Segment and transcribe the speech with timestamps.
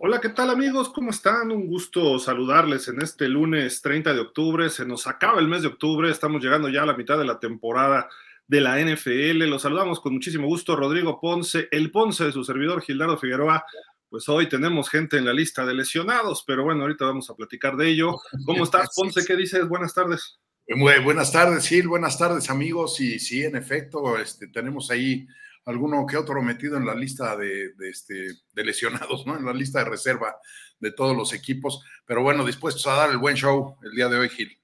[0.00, 0.90] Hola, ¿qué tal amigos?
[0.90, 1.50] ¿Cómo están?
[1.50, 4.70] Un gusto saludarles en este lunes 30 de octubre.
[4.70, 7.40] Se nos acaba el mes de octubre, estamos llegando ya a la mitad de la
[7.40, 8.08] temporada
[8.46, 9.42] de la NFL.
[9.48, 13.64] Los saludamos con muchísimo gusto, Rodrigo Ponce, el Ponce de su servidor Gildardo Figueroa.
[14.08, 17.76] Pues hoy tenemos gente en la lista de lesionados, pero bueno, ahorita vamos a platicar
[17.76, 18.14] de ello.
[18.46, 19.24] ¿Cómo estás, Ponce?
[19.26, 19.66] ¿Qué dices?
[19.66, 20.38] Buenas tardes.
[20.68, 21.88] Muy buenas tardes, Gil.
[21.88, 23.00] Buenas tardes, amigos.
[23.00, 25.26] Y sí, en efecto, este, tenemos ahí
[25.68, 29.36] alguno que otro metido en la lista de, este, de lesionados, ¿no?
[29.36, 30.36] En la lista de reserva
[30.80, 31.84] de todos los equipos.
[32.06, 34.58] Pero bueno, dispuestos a dar el buen show el día de hoy, Gil.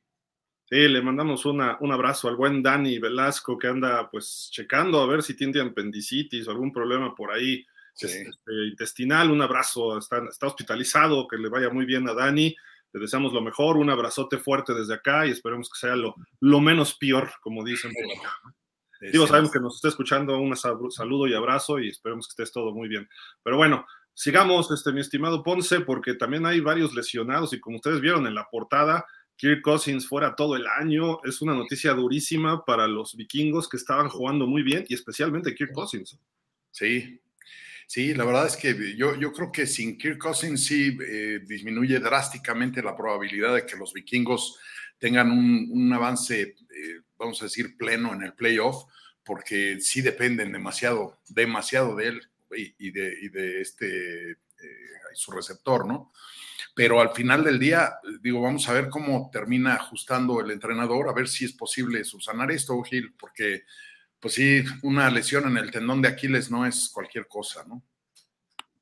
[0.65, 5.07] Sí, le mandamos una, un abrazo al buen Dani Velasco que anda pues checando a
[5.07, 7.67] ver si tiene apendicitis o algún problema por ahí
[8.01, 8.27] este,
[8.71, 9.31] intestinal.
[9.31, 12.57] Un abrazo, está, está hospitalizado, que le vaya muy bien a Dani.
[12.95, 16.61] Le deseamos lo mejor, un abrazote fuerte desde acá y esperemos que sea lo, lo
[16.61, 18.55] menos peor, como dicen por acá.
[19.13, 22.73] Digo, sabemos que nos está escuchando, un saludo y abrazo y esperemos que estés todo
[22.73, 23.09] muy bien.
[23.43, 28.01] Pero bueno, sigamos, este, mi estimado Ponce, porque también hay varios lesionados y como ustedes
[28.01, 29.05] vieron en la portada,
[29.37, 34.09] Kirk Cousins fuera todo el año, es una noticia durísima para los vikingos que estaban
[34.09, 36.19] jugando muy bien y especialmente Kirk Cousins.
[36.71, 37.21] Sí,
[37.87, 41.99] sí, la verdad es que yo, yo creo que sin Kirk Cousins sí eh, disminuye
[41.99, 44.59] drásticamente la probabilidad de que los vikingos
[44.99, 48.85] tengan un, avance, eh, vamos a decir, pleno en el playoff,
[49.25, 54.37] porque sí dependen demasiado, demasiado de él y, de, de, este, eh,
[55.15, 56.13] su receptor, ¿no?
[56.75, 61.13] Pero al final del día, digo, vamos a ver cómo termina ajustando el entrenador, a
[61.13, 63.65] ver si es posible subsanar esto, Gil, porque,
[64.19, 67.83] pues sí, una lesión en el tendón de Aquiles no es cualquier cosa, ¿no?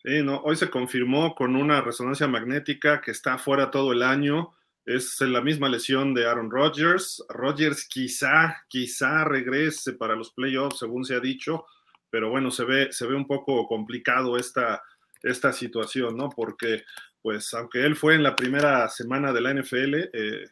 [0.03, 4.54] Sí, no, hoy se confirmó con una resonancia magnética que está fuera todo el año
[4.84, 7.25] es la misma lesión de Aaron Rodgers.
[7.28, 11.66] Rodgers quizá, quizá regrese para los playoffs, según se ha dicho,
[12.10, 14.82] pero bueno, se ve, se ve un poco complicado esta,
[15.22, 16.31] esta situación, ¿no?
[16.31, 16.82] Porque,
[17.22, 20.50] pues, aunque él fue en la primera semana de la NFL, eh,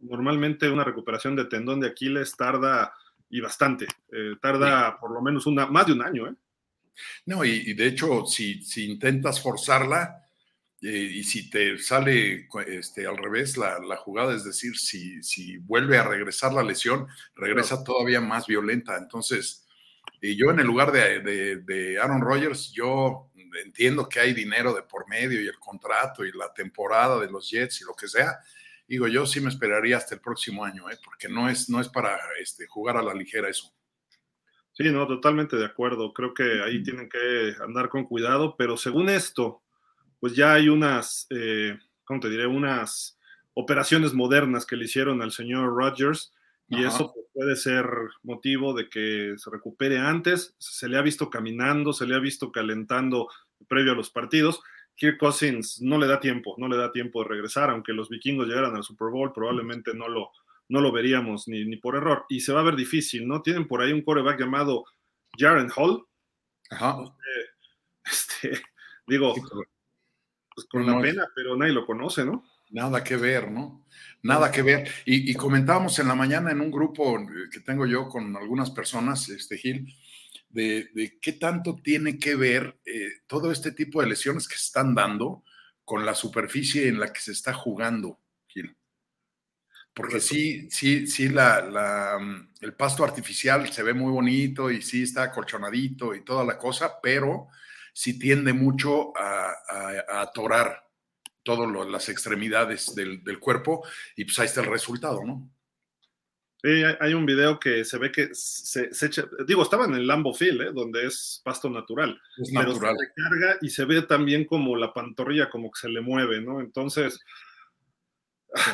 [0.00, 2.92] normalmente una recuperación de tendón de Aquiles tarda
[3.28, 6.34] y bastante, eh, tarda por lo menos una, más de un año, ¿eh?
[7.26, 10.23] No, y, y de hecho, si, si intentas forzarla,
[10.86, 15.96] eh, y si te sale este, al revés la, jugada, es decir, si, si, vuelve
[15.96, 18.98] a regresar la lesión, regresa todavía más violenta.
[18.98, 19.66] Entonces,
[20.20, 23.30] y yo en el lugar de, de, Aaron Rodgers, yo
[23.64, 27.48] entiendo que hay dinero de por medio y el contrato y la temporada de los
[27.50, 28.38] Jets y lo que sea.
[28.86, 30.98] Digo, yo sí me esperaría hasta el próximo año, ¿eh?
[31.02, 33.72] porque no es, no es para este, jugar a la ligera eso.
[34.72, 36.12] Sí, no, totalmente de acuerdo.
[36.12, 39.63] Creo que ahí tienen que andar con cuidado, pero según esto,
[40.24, 42.46] pues ya hay unas, eh, ¿cómo te diré?
[42.46, 43.18] Unas
[43.52, 46.32] operaciones modernas que le hicieron al señor Rogers
[46.66, 47.84] y eso puede ser
[48.22, 50.54] motivo de que se recupere antes.
[50.56, 53.28] Se le ha visto caminando, se le ha visto calentando
[53.68, 54.62] previo a los partidos.
[54.96, 58.48] Kirk Cousins no le da tiempo, no le da tiempo de regresar, aunque los vikingos
[58.48, 60.30] llegaran al Super Bowl, probablemente no lo,
[60.70, 62.24] no lo veríamos ni, ni por error.
[62.30, 63.42] Y se va a ver difícil, ¿no?
[63.42, 64.86] Tienen por ahí un coreback llamado
[65.36, 66.02] Jaren Hall.
[66.70, 66.96] Ajá.
[68.06, 68.52] Este,
[69.06, 69.34] digo,
[70.54, 72.44] pues con la pena, pero nadie lo conoce, ¿no?
[72.70, 73.84] Nada que ver, ¿no?
[74.22, 74.88] Nada que ver.
[75.04, 77.18] Y, comentábamos en la mañana en un grupo
[77.52, 79.94] que tengo yo con algunas personas, este Gil,
[80.48, 84.94] de, qué tanto tiene que ver eh, todo este tipo de lesiones que se están
[84.94, 85.44] dando
[85.84, 88.76] con la superficie en la que se está jugando, Gil.
[89.92, 92.18] Porque sí, sí, sí, la,
[92.60, 96.94] el pasto artificial se ve muy bonito y sí está acolchonadito y toda la cosa,
[97.00, 97.48] pero
[97.94, 100.84] sí tiende mucho a, atorar
[101.42, 103.86] todas las extremidades del, cuerpo
[104.16, 105.48] y pues ahí está el resultado, ¿no?
[106.62, 110.32] Sí, hay un video que se ve que se, echa, digo, estaba en el Lambo
[110.32, 110.72] Field, ¿eh?
[110.72, 112.96] donde es pasto natural, es pero natural.
[112.96, 116.60] se recarga y se ve también como la pantorrilla como que se le mueve, ¿no?
[116.60, 117.20] Entonces,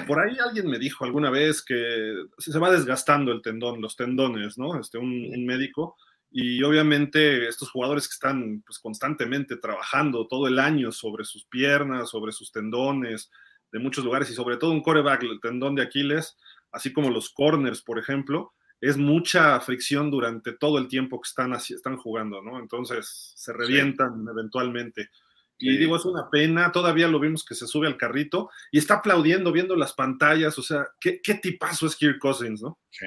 [0.06, 4.56] por ahí alguien me dijo alguna vez que se va desgastando el tendón, los tendones,
[4.56, 4.78] ¿no?
[4.78, 5.96] Este, un médico,
[6.30, 12.10] y obviamente estos jugadores que están pues, constantemente trabajando todo el año sobre sus piernas,
[12.10, 13.30] sobre sus tendones
[13.72, 16.36] de muchos lugares y sobre todo un coreback, el tendón de Aquiles,
[16.72, 21.52] así como los corners, por ejemplo, es mucha fricción durante todo el tiempo que están,
[21.52, 22.58] así, están jugando, ¿no?
[22.58, 25.10] Entonces se revientan eventualmente.
[25.58, 28.94] Y digo, es una pena, todavía lo vimos que se sube al carrito y está
[28.94, 32.78] aplaudiendo, viendo las pantallas, o sea, qué, qué tipazo es Kirk Cousins, ¿no?
[32.88, 33.06] Sí,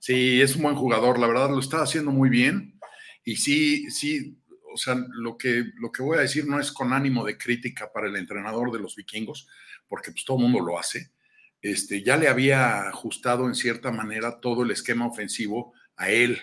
[0.00, 2.78] Sí, es un buen jugador, la verdad lo está haciendo muy bien.
[3.24, 4.38] Y sí, sí,
[4.72, 7.92] o sea, lo que, lo que voy a decir no es con ánimo de crítica
[7.92, 9.48] para el entrenador de los vikingos,
[9.86, 11.12] porque pues todo el mundo lo hace.
[11.60, 16.40] Este, ya le había ajustado en cierta manera todo el esquema ofensivo a él.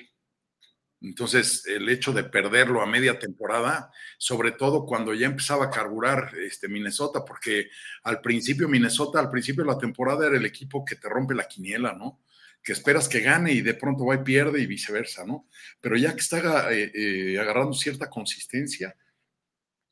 [1.02, 6.34] Entonces, el hecho de perderlo a media temporada, sobre todo cuando ya empezaba a carburar
[6.38, 7.70] este, Minnesota, porque
[8.04, 11.48] al principio Minnesota, al principio de la temporada era el equipo que te rompe la
[11.48, 12.22] quiniela, ¿no?
[12.64, 15.48] Que esperas que gane y de pronto va y pierde y viceversa, ¿no?
[15.80, 18.96] Pero ya que está eh, eh, agarrando cierta consistencia,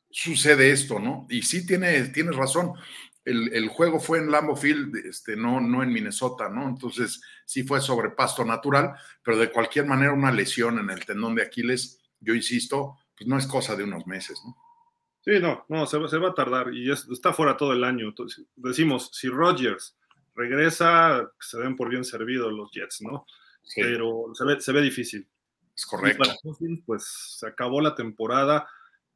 [0.09, 1.27] sucede esto, ¿no?
[1.29, 2.73] Y sí tiene, tienes razón
[3.27, 6.69] el, juego fue en Lambeau Field, este, no, no en Minnesota, ¿no?
[6.69, 11.35] Entonces sí fue sobre pasto natural, pero de cualquier manera una lesión en el tendón
[11.35, 14.55] de Aquiles, yo insisto, pues no es cosa de unos meses, ¿no?
[15.25, 18.15] Sí, no, no, se, va a tardar y está fuera todo el año.
[18.55, 19.97] Decimos, si Rodgers
[20.37, 23.25] regresa, se den por bien servidos los Jets, ¿no?
[23.75, 25.27] Pero se ve, se ve difícil.
[25.75, 26.23] Es correcto.
[26.85, 28.67] pues se acabó la temporada.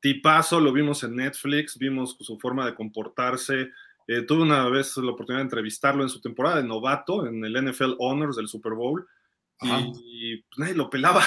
[0.02, 3.72] Tipazo, lo vimos en Netflix, vimos su forma de comportarse,
[4.08, 7.56] eh, tuve una vez la oportunidad de entrevistarlo en su temporada de novato en el
[7.56, 9.08] NFL Honors del Super Bowl
[9.62, 11.24] y, pues, nadie lo pelaba.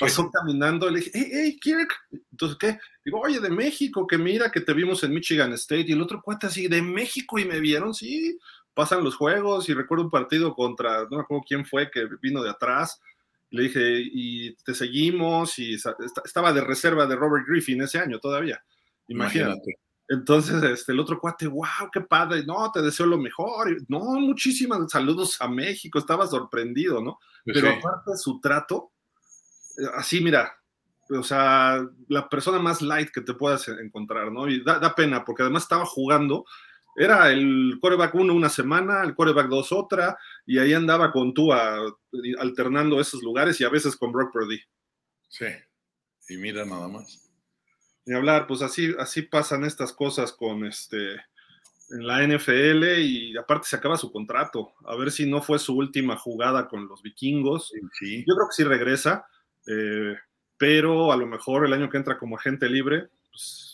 [0.00, 1.88] Pasó caminando, le dije, hey, hey, Kirk.
[2.32, 2.78] Entonces, ¿qué?
[3.04, 5.84] Digo, oye, de México, que mira que te vimos en Michigan State.
[5.86, 8.36] Y el otro cuate así, de México y me vieron, sí.
[8.74, 12.42] Pasan los juegos y recuerdo un partido contra, no me acuerdo quién fue, que vino
[12.42, 13.00] de atrás.
[13.50, 15.58] Le dije, y te seguimos.
[15.58, 18.62] Y estaba de reserva de Robert Griffin ese año todavía.
[19.08, 19.78] Imagínate.
[20.08, 24.90] Entonces, este, el otro cuate, wow, qué padre, no, te deseo lo mejor, no, muchísimas
[24.90, 27.18] saludos a México, estaba sorprendido, ¿no?
[27.44, 28.92] Pues Pero aparte de su trato,
[29.78, 30.52] eh, así, mira,
[31.08, 34.48] o sea, la persona más light que te puedas encontrar, ¿no?
[34.48, 36.44] Y da, pena, porque además estaba jugando,
[36.96, 41.52] era el coreback uno una semana, el coreback dos otra, y ahí andaba con tú
[41.52, 44.60] alternando esos lugares y a veces con Brock Purdy.
[45.28, 45.46] Sí,
[46.28, 47.30] y mira nada más.
[48.06, 51.16] Ni hablar, pues así, así pasan estas cosas con este
[51.90, 54.72] en la NFL y aparte se acaba su contrato.
[54.84, 57.72] A ver si no fue su última jugada con los vikingos.
[57.72, 59.26] Yo creo que sí regresa,
[59.66, 60.16] eh,
[60.56, 63.73] pero a lo mejor el año que entra como agente libre, pues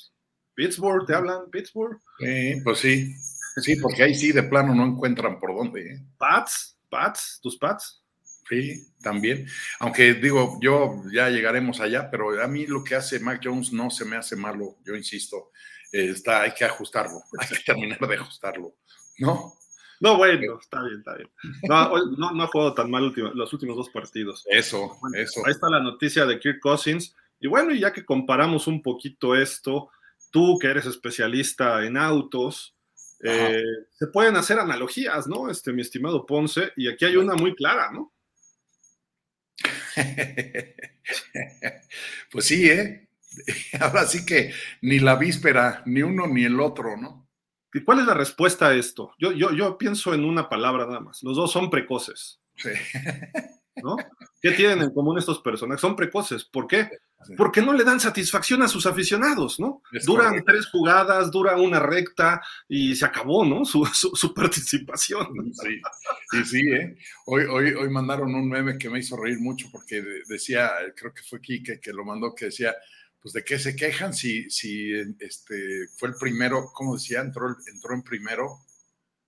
[0.55, 1.51] Pittsburgh, ¿te hablan?
[1.51, 1.99] Pittsburgh.
[2.19, 3.15] Sí, pues sí.
[3.63, 5.81] Sí, porque ahí sí de plano no encuentran por dónde.
[5.81, 6.05] ¿eh?
[6.19, 8.03] Pats, Pats, tus Pats.
[8.49, 9.47] Sí, también.
[9.79, 13.91] Aunque digo, yo ya llegaremos allá, pero a mí lo que hace Mac Jones no
[13.91, 15.53] se me hace malo, yo insisto.
[15.93, 18.75] está, hay que ajustarlo, hay que terminar de ajustarlo,
[19.19, 19.55] ¿no?
[20.01, 21.29] No, bueno, está bien, está bien.
[21.69, 24.45] No, no, ha jugado tan mal los últimos dos partidos.
[24.49, 25.43] Eso, eso.
[25.45, 27.15] Ahí está la noticia de Kirk Cousins.
[27.39, 29.91] Y bueno, y ya que comparamos un poquito esto,
[30.31, 32.77] tú que eres especialista en autos,
[33.23, 35.51] eh, se pueden hacer analogías, ¿no?
[35.51, 38.13] Este, mi estimado Ponce, y aquí hay una muy clara, ¿no?
[42.33, 43.09] pues sí, ¿eh?
[43.81, 47.29] Ahora sí que ni la víspera, ni uno ni el otro, ¿no?
[47.73, 49.13] ¿Y cuál es la respuesta a esto?
[49.19, 51.23] Yo, yo, yo pienso en una palabra nada más.
[51.23, 52.41] Los dos son precoces.
[52.57, 52.71] Sí.
[53.83, 53.97] ¿no?
[54.41, 55.81] ¿Qué tienen en común estos personajes?
[55.81, 56.45] Son precoces.
[56.45, 56.89] ¿Por qué?
[57.37, 59.83] Porque no le dan satisfacción a sus aficionados, ¿no?
[60.05, 63.65] Duran tres jugadas, dura una recta y se acabó, ¿no?
[63.65, 65.29] Su, participación.
[65.53, 65.81] Sí,
[66.31, 66.97] sí, sí, ¿eh?
[67.27, 71.23] Hoy, hoy, hoy mandaron un meme que me hizo reír mucho porque decía, creo que
[71.23, 72.75] fue Kike que lo mandó, que decía,
[73.21, 77.21] pues de qué se quejan si, si este, fue el primero, ¿cómo decía?
[77.21, 78.61] Entró, entró en primero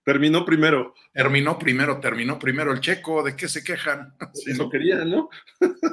[0.04, 0.94] Terminó primero.
[1.12, 4.14] Terminó primero, terminó primero el checo, ¿de qué se quejan?
[4.46, 5.28] Eso querían, ¿no?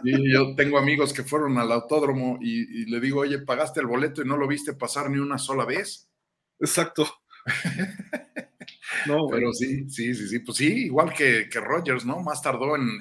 [0.04, 4.22] y yo tengo amigos que fueron al autódromo y, le digo, oye, pagaste el boleto
[4.22, 6.10] y no lo viste pasar ni una sola vez.
[6.60, 7.08] Exacto.
[9.08, 12.20] no, Pero sí, sí, sí, sí, pues sí, igual que, que Rogers, ¿no?
[12.22, 13.00] Más tardó en,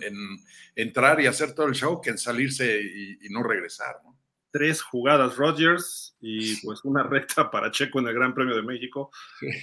[0.76, 4.17] entrar y hacer todo el show que en salirse y no regresar, ¿no?
[4.58, 9.12] Tres jugadas Rodgers y pues una recta para Checo en el Gran Premio de México.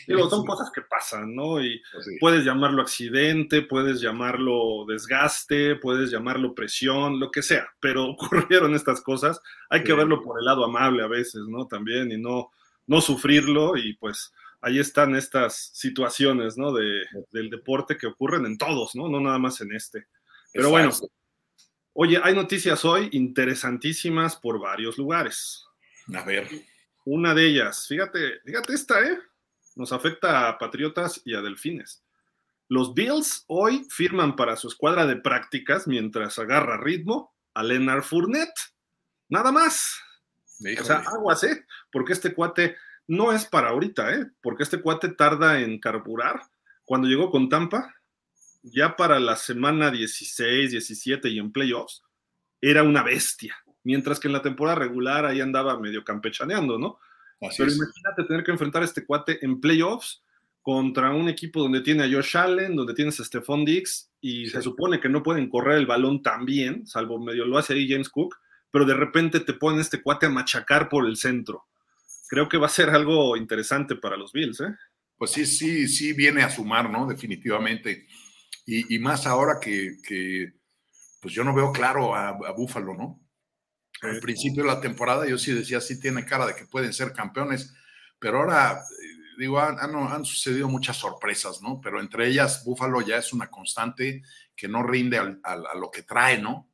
[0.07, 1.61] Digo, son cosas que pasan, ¿no?
[1.61, 8.05] Y pues puedes llamarlo accidente, puedes llamarlo desgaste, puedes llamarlo presión, lo que sea, pero
[8.09, 9.41] ocurrieron estas cosas.
[9.69, 11.67] Hay que verlo por el lado amable a veces, ¿no?
[11.67, 12.51] También y no,
[12.87, 16.71] no sufrirlo y pues ahí están estas situaciones, ¿no?
[16.71, 19.09] De, del deporte que ocurren en todos, ¿no?
[19.09, 20.07] No nada más en este.
[20.53, 20.91] Pero bueno,
[21.97, 25.65] Oye, hay noticias hoy interesantísimas por varios lugares.
[26.13, 26.45] A ver.
[27.05, 29.17] Una de ellas, fíjate, fíjate esta, ¿eh?
[29.77, 32.03] Nos afecta a Patriotas y a Delfines.
[32.67, 38.59] Los Bills hoy firman para su escuadra de prácticas mientras agarra ritmo a Leonard Fournette.
[39.29, 39.97] Nada más.
[40.77, 41.65] O sea, aguas, ¿eh?
[41.93, 42.75] Porque este cuate
[43.07, 44.25] no es para ahorita, ¿eh?
[44.41, 46.41] Porque este cuate tarda en carburar.
[46.83, 47.94] Cuando llegó con Tampa,
[48.65, 52.03] ya para la semana 16, 17 y en playoffs,
[52.61, 53.55] era una bestia.
[53.83, 56.97] Mientras que en la temporada regular ahí andaba medio campechaneando, ¿no?
[57.39, 60.23] Pero imagínate tener que enfrentar a este cuate en playoffs
[60.63, 64.63] contra un equipo donde tiene a Josh Allen, donde tienes a Stephon Diggs, y se
[64.63, 68.09] supone que no pueden correr el balón tan bien, salvo medio lo hace ahí James
[68.09, 68.35] Cook,
[68.71, 71.65] pero de repente te ponen este cuate a machacar por el centro.
[72.27, 74.75] Creo que va a ser algo interesante para los Bills, ¿eh?
[75.17, 77.05] Pues sí, sí, sí viene a sumar, ¿no?
[77.05, 78.07] Definitivamente.
[78.65, 79.97] Y, más ahora que,
[81.21, 83.21] pues yo no veo claro a, a Búfalo, ¿no?
[84.01, 87.13] Al principio de la temporada yo sí decía, sí tiene cara de que pueden ser
[87.13, 87.73] campeones,
[88.19, 88.81] pero ahora
[89.37, 91.79] digo, han, sucedido muchas sorpresas, ¿no?
[91.81, 94.23] Pero entre ellas, Búfalo ya es una constante
[94.55, 96.69] que no rinde a lo que trae, ¿no?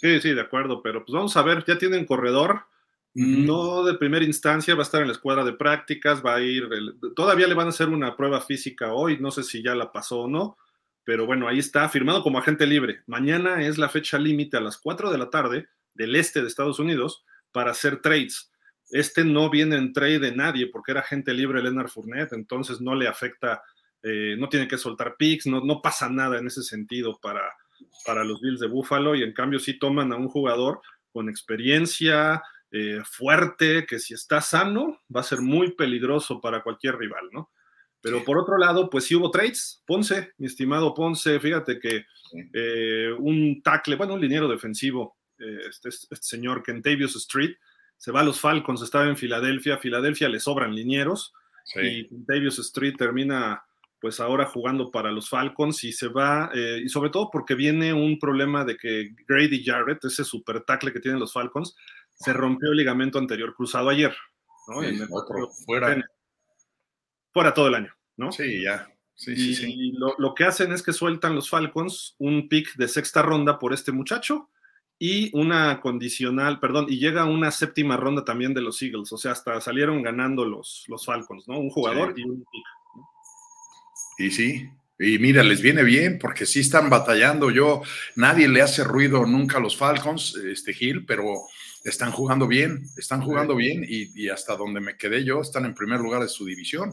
[0.00, 2.66] Sí, sí, de acuerdo, pero pues vamos a ver, ya tienen corredor,
[3.14, 6.68] no de primera instancia, va a estar en la escuadra de prácticas, va a ir,
[7.14, 10.20] todavía le van a hacer una prueba física hoy, no sé si ya la pasó
[10.20, 10.56] o no,
[11.04, 13.02] pero bueno, ahí está, firmado como agente libre.
[13.06, 16.78] Mañana es la fecha límite a las 4 de la tarde del este de Estados
[16.78, 18.50] Unidos para hacer trades.
[18.90, 22.94] Este no viene en trade de nadie porque era gente libre Leonard Fournette, entonces no
[22.94, 23.62] le afecta,
[24.02, 27.42] eh, no tiene que soltar picks, no, no pasa nada en ese sentido para,
[28.06, 32.42] para los Bills de Buffalo y en cambio sí toman a un jugador con experiencia,
[32.72, 37.50] eh, fuerte, que si está sano va a ser muy peligroso para cualquier rival, ¿no?
[38.00, 39.80] Pero por otro lado, pues sí hubo trades.
[39.86, 42.04] Ponce, mi estimado Ponce, fíjate que
[42.52, 47.54] eh, un tackle, bueno, un liniero defensivo, este, este, señor Kentavious Street,
[47.96, 51.32] se va a los Falcons, estaba en Filadelfia, Filadelfia le sobran linieros
[51.76, 53.62] y Davis Street termina
[54.02, 57.92] pues ahora jugando para los Falcons y se va, eh, y sobre todo porque viene
[57.92, 61.76] un problema de que Grady Jarrett, ese super tackle que tienen los Falcons,
[62.14, 64.14] se rompió el ligamento anterior cruzado ayer,
[65.66, 66.02] fuera.
[67.32, 68.32] fuera todo el año, ¿no?
[68.32, 68.88] Sí, ya.
[69.14, 72.74] Sí, y, sí, y lo, lo, que hacen es que sueltan los Falcons un pick
[72.76, 74.48] de sexta ronda por este muchacho
[74.98, 79.32] y una condicional, perdón, y llega una séptima ronda también de los Eagles, o sea,
[79.32, 81.58] hasta salieron ganando los, los Falcons, ¿no?
[81.58, 82.64] Un jugador y un pick.
[84.18, 87.50] Y sí, y mira, les viene bien porque sí están batallando.
[87.50, 87.82] Yo,
[88.14, 91.34] nadie le hace ruido nunca a los Falcons, este Gil, pero
[91.84, 96.00] están jugando bien, están jugando bien y, hasta donde me quedé yo, están en primer
[96.00, 96.92] lugar de su división.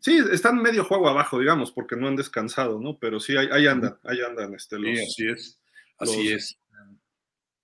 [0.00, 2.98] Sí, están medio juego abajo, digamos, porque no han descansado, ¿no?
[2.98, 4.54] Pero sí, ahí, andan, ahí andan.
[4.54, 5.60] Este, los, sí, así es.
[5.98, 6.58] Así es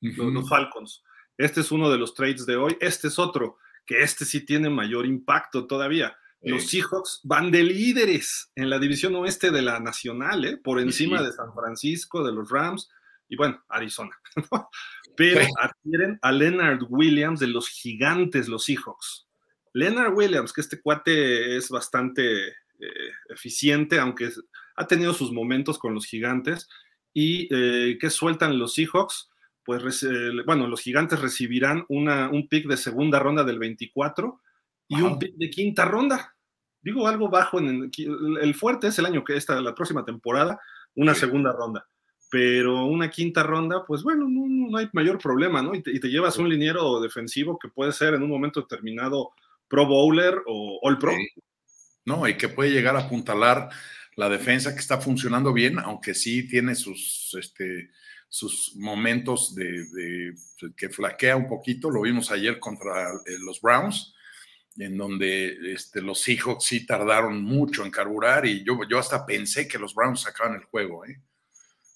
[0.04, 1.02] los, Falcons.
[1.36, 2.76] Este es uno de los trades de hoy.
[2.80, 6.16] Este es otro, que este sí tiene mayor impacto todavía.
[6.42, 10.56] Los Seahawks van de líderes en la división oeste de la Nacional, ¿eh?
[10.58, 12.90] por encima de San Francisco, de los Rams
[13.30, 14.10] y bueno, Arizona.
[15.16, 19.26] Pero adquieren a Leonard Williams de los gigantes, los Seahawks.
[19.72, 24.30] Leonard Williams, que este cuate es bastante eh, eficiente, aunque
[24.76, 26.68] ha tenido sus momentos con los gigantes,
[27.12, 29.30] y eh, que sueltan los Seahawks
[29.64, 30.06] pues
[30.44, 34.40] bueno, los gigantes recibirán una, un pick de segunda ronda del 24
[34.88, 36.36] y un pick de quinta ronda.
[36.82, 40.60] Digo algo bajo en el, fuerte es el año que está la próxima temporada,
[40.94, 41.88] una segunda ronda.
[42.34, 45.72] Pero una quinta ronda, pues bueno, no, hay mayor problema, ¿no?
[45.72, 49.30] Y te, llevas un liniero defensivo que puede ser en un momento determinado
[49.68, 51.12] Pro Bowler o All Pro.
[52.04, 53.68] No, y que puede llegar a apuntalar
[54.16, 57.90] la defensa que está funcionando bien, aunque sí tiene sus, este,
[58.28, 60.34] sus momentos de,
[60.76, 64.12] que flaquea un poquito, lo vimos ayer contra eh, los Browns,
[64.76, 69.68] en donde este, los Seahawks sí tardaron mucho en carburar y yo, yo hasta pensé
[69.68, 71.20] que los Browns sacaban el juego, ¿eh?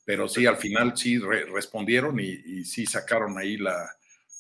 [0.09, 3.91] Pero sí, al final sí respondieron y, sí sacaron ahí la,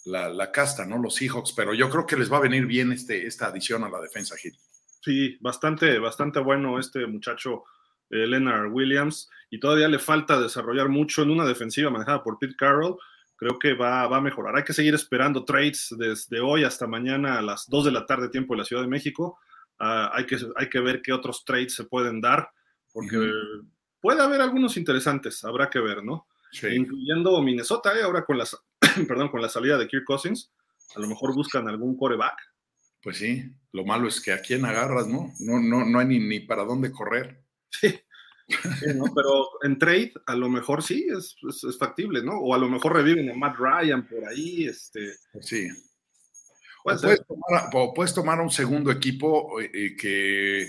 [0.06, 0.96] la, casta, ¿no?
[0.96, 3.90] Los Seahawks, pero yo creo que les va a venir bien este, esta adición a
[3.90, 4.56] la defensa, Gil.
[5.02, 7.64] Sí, bastante, bastante bueno este muchacho
[8.08, 12.56] eh, Leonard Williams, y todavía le falta desarrollar mucho en una defensiva manejada por Pete
[12.56, 12.96] Carroll.
[13.36, 14.56] Creo que va, a mejorar.
[14.56, 18.30] Hay que seguir esperando trades desde hoy hasta mañana a las 2 de la tarde,
[18.30, 19.38] tiempo de la Ciudad de México.
[19.78, 22.48] Ah, hay, que, hay que ver qué otros trades se pueden dar,
[22.90, 23.18] porque
[24.00, 26.26] puede haber algunos interesantes, habrá que ver, ¿no?
[26.62, 28.02] Incluyendo Minnesota, ¿eh?
[28.02, 28.56] ahora con, las,
[29.08, 30.52] perdón, con la salida de Kirk Cousins,
[30.96, 32.38] a lo mejor buscan algún coreback.
[33.02, 35.32] Pues sí, lo malo es que a quién agarras, ¿no?
[35.40, 37.42] No, no, no hay ni, ni para dónde correr.
[37.70, 37.94] Sí.
[39.14, 41.36] pero en trade a lo mejor sí es,
[41.78, 42.38] factible, ¿no?
[42.38, 45.16] O a lo mejor reviven a Matt Ryan por ahí, este.
[45.40, 45.68] Sí.
[46.82, 50.66] Puedes tomar, puedes tomar, un segundo equipo eh, eh, que,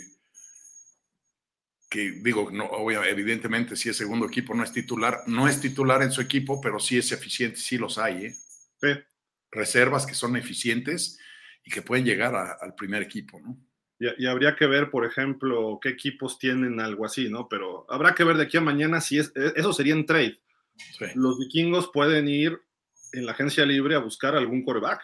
[1.89, 6.11] que digo, no, evidentemente si es segundo equipo no es titular, no es titular en
[6.11, 8.35] su equipo, pero sí es eficiente, sí los hay, ¿eh?
[8.79, 8.89] Sí.
[9.51, 11.19] Reservas que son eficientes
[11.65, 13.57] y que pueden llegar al primer equipo, ¿no?
[13.99, 17.49] Y, habría que ver, por ejemplo, qué equipos tienen algo así, ¿no?
[17.49, 20.39] Pero habrá que ver de aquí a mañana si es, e, eso sería en trade.
[21.15, 22.61] Los vikingos pueden ir
[23.11, 25.01] en la agencia libre a buscar algún coreback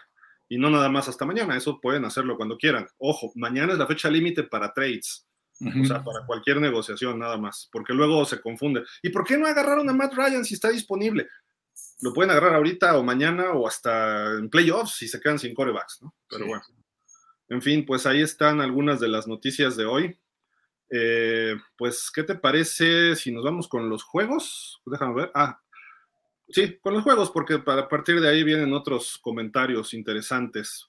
[0.48, 2.88] Y no nada más hasta mañana, eso pueden hacerlo cuando quieran.
[2.96, 5.26] Ojo, mañana es la fecha límite para trades.
[5.60, 8.84] O sea, para cualquier negociación nada más, porque luego se confunde.
[9.02, 11.28] ¿Y por qué no agarraron a Matt Ryan si está disponible?
[12.02, 16.02] Lo pueden agarrar ahorita o mañana o hasta en playoffs si se quedan sin corebacks,
[16.02, 16.14] ¿no?
[16.28, 16.62] Pero bueno.
[17.48, 20.18] En fin, pues ahí están algunas de las noticias de hoy.
[20.90, 24.82] Eh, pues, ¿qué te parece si nos vamos con los juegos?
[24.84, 25.30] Déjame ver.
[25.34, 25.60] Ah,
[26.48, 30.86] sí, con los juegos, porque para partir de ahí vienen otros comentarios interesantes.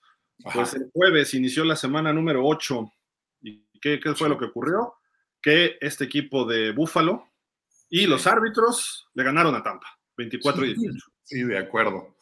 [0.54, 2.92] Pues el jueves inició la semana número 8
[3.82, 4.96] ¿Qué, fue lo que ocurrió?
[5.42, 7.28] Que este equipo de Búfalo
[7.90, 11.06] y los árbitros le ganaron a Tampa, 24 y 18.
[11.24, 12.18] Sí, de acuerdo.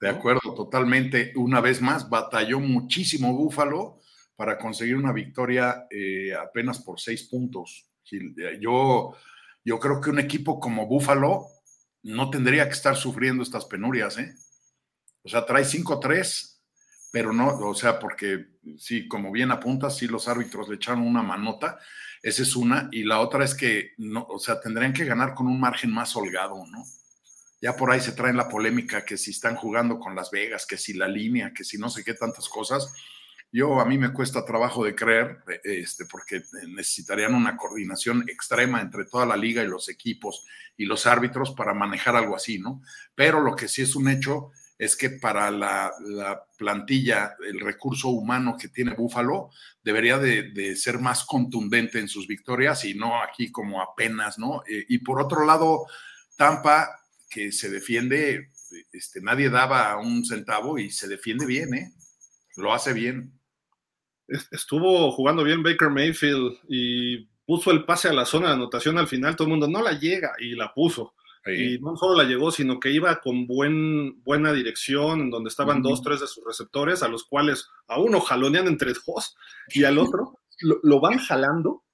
[0.00, 1.32] De acuerdo, totalmente.
[1.36, 4.00] Una vez más, batalló muchísimo Búfalo
[4.36, 7.90] para conseguir una victoria eh, apenas por seis puntos.
[8.60, 9.14] Yo,
[9.64, 11.46] yo creo que un equipo como Búfalo
[12.04, 14.34] no tendría que estar sufriendo estas penurias, ¿eh?
[15.22, 16.57] O sea, trae 5-3
[17.10, 18.46] pero no, o sea, porque
[18.78, 21.78] sí, como bien apuntas, sí los árbitros le echaron una manota,
[22.22, 25.46] esa es una, y la otra es que, no, o sea, tendrían que ganar con
[25.46, 26.84] un margen más holgado, ¿no?
[27.60, 30.76] Ya por ahí se traen la polémica que si están jugando con Las Vegas, que
[30.76, 32.92] si la línea, que si no sé qué tantas cosas.
[33.50, 39.06] Yo a mí me cuesta trabajo de creer, este, porque necesitarían una coordinación extrema entre
[39.06, 40.44] toda la liga y los equipos
[40.76, 42.82] y los árbitros para manejar algo así, ¿no?
[43.14, 45.92] Pero lo que sí es un hecho es que para la,
[46.56, 49.50] plantilla, el recurso humano que tiene Búfalo,
[49.82, 54.62] debería de, ser más contundente en sus victorias y no aquí como apenas, ¿no?
[54.68, 55.86] Eh, y por otro lado,
[56.36, 56.88] Tampa,
[57.28, 58.52] que se defiende,
[58.92, 61.92] este, nadie daba un centavo y se defiende bien, ¿eh?
[62.56, 63.32] Lo hace bien.
[64.28, 69.08] Estuvo jugando bien Baker Mayfield y puso el pase a la zona de anotación al
[69.08, 71.14] final, todo el mundo no la llega y la puso.
[71.56, 75.82] Y no solo la llegó, sino que iba con buen, buena dirección, en donde estaban
[75.82, 79.36] dos, tres de sus receptores, a los cuales a uno jalonean entre dos
[79.68, 80.38] y al otro
[80.82, 81.84] lo, van jalando.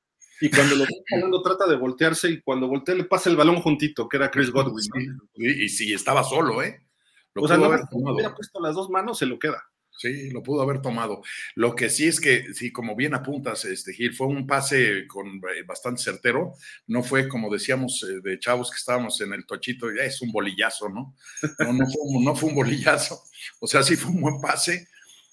[0.41, 3.61] Y cuando lo van jalando trata de voltearse y cuando voltea le pasa el balón
[3.61, 4.89] juntito, que era Chris Godwin.
[5.35, 6.87] Y, si estaba solo, ¿eh?
[7.35, 9.63] o sea, no, hubiera puesto las dos manos, se lo queda.
[9.97, 11.23] Sí, lo pudo haber tomado.
[11.55, 15.37] Lo que sí es que, sí, como bien apuntas, este Gil, fue un pase con
[15.37, 16.55] eh, bastante certero.
[16.87, 20.33] No fue, como decíamos, eh, de chavos que estábamos en el tochito, ya es un
[20.33, 21.15] bolillazo, ¿no?
[21.61, 23.23] No, no, fue, no fue un bolillazo.
[23.61, 24.89] O sea, sí fue un buen pase.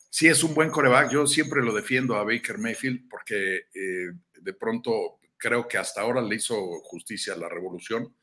[0.09, 1.11] Sí es un buen coreback.
[1.11, 6.21] Yo siempre lo defiendo a Baker Mayfield porque eh, de pronto creo que hasta ahora
[6.21, 8.13] le hizo justicia a la revolución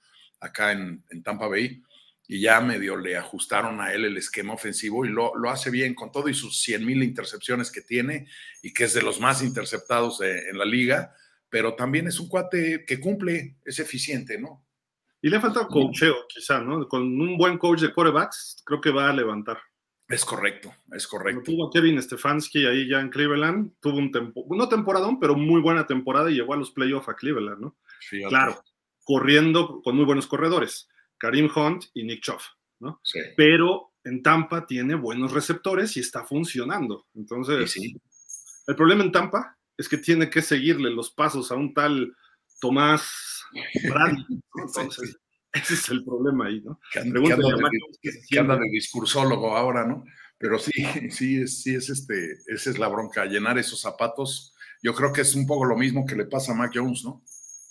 [0.40, 1.82] acá en, en Tampa Bay
[2.30, 6.12] y ya medio le ajustaron a él el esquema ofensivo y lo, hace bien con
[6.12, 8.28] todo y sus 100 mil intercepciones que tiene
[8.62, 11.14] y que es de los más interceptados en la liga,
[11.48, 14.66] pero también es un cuate que cumple, es eficiente, ¿no?
[15.22, 16.86] Y le falta coacheo, quizá, ¿no?
[16.86, 19.58] Con un buen coach de corebacks, creo que va a levantar.
[20.06, 21.42] Es correcto, es correcto.
[21.44, 25.86] Tuvo Kevin Stefanski ahí ya en Cleveland, tuvo un tempo, no temporadón, pero muy buena
[25.86, 27.78] temporada y llegó a los playoffs a Cleveland, ¿no?
[28.28, 28.62] Claro,
[29.02, 30.88] corriendo con muy buenos corredores
[31.18, 32.44] Karim Hunt y Nick Choff,
[32.80, 33.00] ¿no?
[33.02, 33.20] Sí.
[33.36, 37.06] Pero en Tampa tiene buenos receptores y está funcionando.
[37.14, 37.76] Entonces,
[38.66, 42.14] el problema en Tampa es que tiene que seguirle los pasos a un tal
[42.60, 43.44] Tomás
[43.84, 44.24] Brady.
[44.54, 45.18] Entonces,
[45.52, 46.80] ese es el problema ahí, ¿no?
[46.92, 47.20] Que anda,
[48.28, 50.04] que anda, de, discursólogo ahora, ¿no?
[50.36, 50.72] Pero sí,
[51.10, 54.54] sí, es, sí es este, esa es la bronca, llenar esos zapatos.
[54.82, 57.22] Yo creo que es un poco lo mismo que le pasa a Mac Jones, ¿no?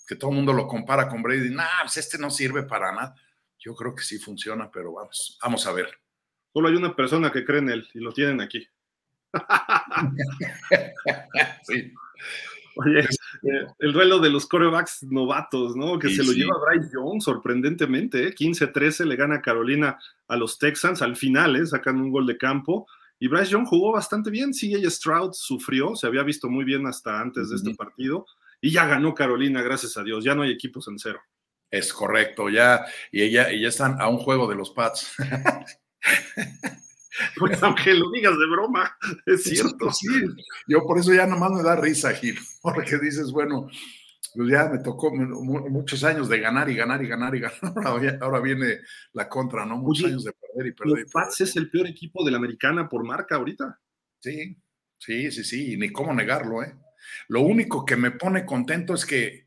[0.06, 1.50] Que todo el mundo lo compara con Brady.
[1.54, 3.16] Nah, pues este no sirve para nada.
[3.60, 5.90] Yo creo que sí funciona, pero vamos, vamos a ver.
[6.54, 8.68] Solo hay una persona que cree en él y lo tienen aquí.
[11.64, 11.94] sí.
[12.78, 15.98] Oye, eh, el duelo de los corebacks novatos, ¿no?
[15.98, 18.36] Que se lo lleva Bryce Young, sorprendentemente, ¿eh?
[18.36, 21.66] 15-13 le gana Carolina a los Texans al final, ¿eh?
[21.66, 22.88] Sacan un gol de campo.
[23.20, 24.54] Y Bryce Young jugó bastante bien.
[24.54, 28.28] Sí, ella Stroud sufrió, se había visto muy bien hasta antes de este partido.
[28.62, 30.24] Y ya ganó Carolina, gracias a Dios.
[30.24, 31.20] Ya no hay equipos en cero.
[31.70, 35.14] Es correcto, ya, y ella, y ya están a un juego de los Pats.
[37.38, 39.92] Pues aunque lo digas de broma, es cierto.
[39.92, 40.08] Sí,
[40.68, 43.68] yo por eso ya nomás me da risa, Gil, porque dices, bueno,
[44.36, 47.58] pues ya me tocó muchos años de ganar y ganar y ganar y ganar.
[48.22, 48.80] Ahora, viene
[49.14, 49.78] la contra, ¿no?
[49.78, 51.00] Muchos años de perder y perder.
[51.00, 53.80] Los Pats es el peor equipo de la americana por marca ahorita.
[54.20, 54.56] Sí,
[55.00, 56.76] sí, sí, sí, y ni cómo negarlo, ¿eh?
[57.30, 59.47] Lo único que me pone contento es que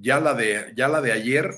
[0.00, 1.50] ya la de, ya la de ayer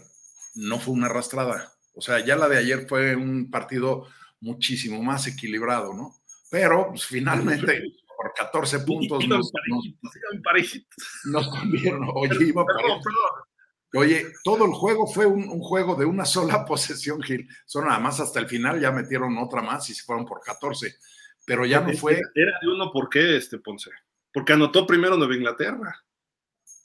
[0.54, 1.72] no fue una arrastrada.
[1.94, 4.06] O sea, ya la de ayer fue un partido
[4.40, 6.14] muchísimo más equilibrado, ¿no?
[6.50, 7.82] Pero pues, finalmente
[8.16, 9.52] por 14 puntos nos,
[12.14, 12.54] Oye,
[13.94, 17.48] Oye, todo el juego fue un, juego de una sola posesión, Gil.
[17.66, 20.96] Son nada más hasta el final, ya metieron otra más y se fueron por 14
[21.50, 22.20] pero ya no fue.
[22.34, 23.90] Era de uno, ¿por qué, este Ponce?
[24.32, 26.00] Porque anotó primero Nueva Inglaterra.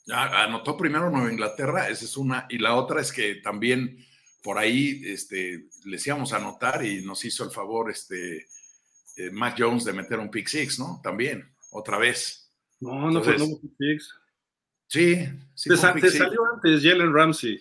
[0.08, 4.04] Anotó primero Nueva Inglaterra, esa es una, y la otra es que también
[4.40, 8.46] por ahí este, les íbamos a anotar y nos hizo el favor este,
[9.16, 11.00] eh, Mac Jones de meter un pick six, ¿no?
[11.02, 12.52] También, otra vez.
[12.78, 14.14] No, no fue un pick six.
[14.86, 17.60] Sí, sí te, salió antes Jalen Ramsey.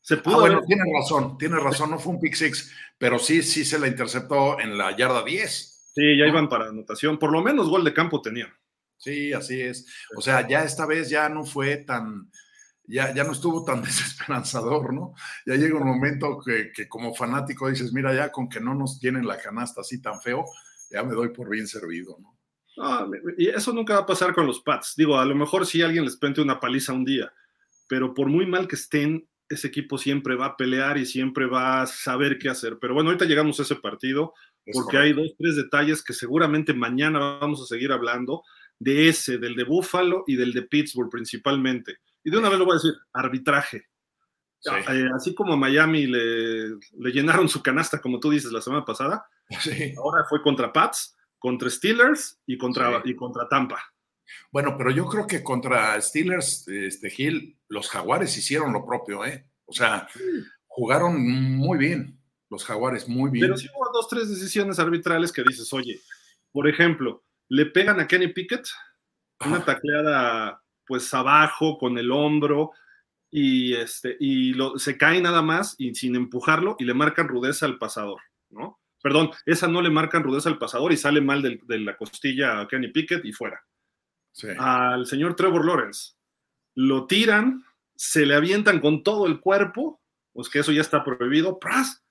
[0.00, 3.20] Se ah, pudo ah, bueno, tiene razón, tiene razón, no fue un pick six, pero
[3.20, 5.92] sí, sí se la interceptó en la yarda 10.
[5.94, 8.52] Sí, ya iban para anotación, por lo menos gol de campo tenía.
[8.98, 9.86] Sí, así es.
[10.16, 12.30] O sea, ya esta vez ya no fue tan,
[12.84, 15.14] ya, ya no estuvo tan desesperanzador, ¿no?
[15.46, 18.98] Ya llega un momento que, que, como fanático dices, mira, ya con que no nos
[18.98, 20.44] tienen la canasta así tan feo,
[20.90, 22.34] ya me doy por bien servido, ¿no?
[23.36, 24.94] y eso nunca va a pasar con los Pats.
[24.96, 27.32] Digo, a lo mejor si alguien les pente una paliza un día,
[27.88, 31.82] pero por muy mal que estén, ese equipo siempre va a pelear y siempre va
[31.82, 32.78] a saber qué hacer.
[32.80, 34.32] Pero bueno, ahorita llegamos a ese partido
[34.72, 38.42] porque hay dos, tres detalles que seguramente mañana vamos a seguir hablando
[38.78, 41.98] de ese, del de Buffalo y del de Pittsburgh principalmente.
[42.22, 43.86] Y de una vez lo voy a decir, arbitraje.
[44.64, 48.84] Eh, así como a Miami le, le, llenaron su canasta, como tú dices, la semana
[48.84, 49.24] pasada,
[49.96, 53.80] ahora fue contra Pats, contra Steelers y contra, y contra Tampa.
[54.50, 59.48] Bueno, pero yo creo que contra Steelers, este Gil, los Jaguares hicieron lo propio, ¿eh?
[59.64, 60.08] O sea,
[60.66, 61.20] jugaron
[61.56, 63.46] muy bien, los Jaguares, muy bien.
[63.46, 66.00] Pero sí hubo dos, tres decisiones arbitrales que dices, oye,
[66.52, 68.68] por ejemplo, le pegan a Kenny Pickett,
[69.44, 72.72] una tacleada pues abajo con el hombro
[73.30, 77.66] y, este, y lo, se cae nada más y sin empujarlo y le marcan rudeza
[77.66, 78.80] al pasador, ¿no?
[79.02, 82.68] Perdón, esa no le marcan rudeza al pasador y sale mal de la costilla a
[82.68, 83.64] Kenny Pickett y fuera.
[84.58, 86.14] Al señor Trevor Lawrence
[86.74, 90.00] lo tiran, se le avientan con todo el cuerpo,
[90.32, 92.04] pues que eso ya está prohibido, ¡pras!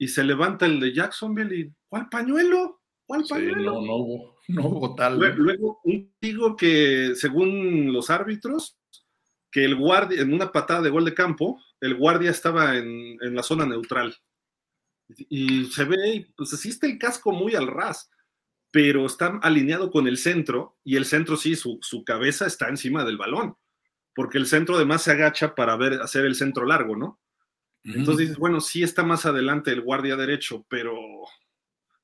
[0.00, 2.80] y se levanta el de Jacksonville y ¿cuál pañuelo?
[3.04, 3.72] ¿Cuál pañuelo?
[3.72, 5.18] no, no hubo, no hubo tal.
[5.18, 8.78] Luego, un digo que según los árbitros,
[9.50, 13.34] que el guardia, en una patada de gol de campo, el guardia estaba en, en
[13.34, 14.16] la zona neutral.
[15.28, 18.10] Y se ve, pues así está el casco muy al ras,
[18.70, 23.04] pero está alineado con el centro y el centro sí, su, su cabeza está encima
[23.04, 23.56] del balón,
[24.14, 27.20] porque el centro además se agacha para ver, hacer el centro largo, ¿no?
[27.82, 30.94] Entonces dices, bueno, sí está más adelante el guardia derecho, pero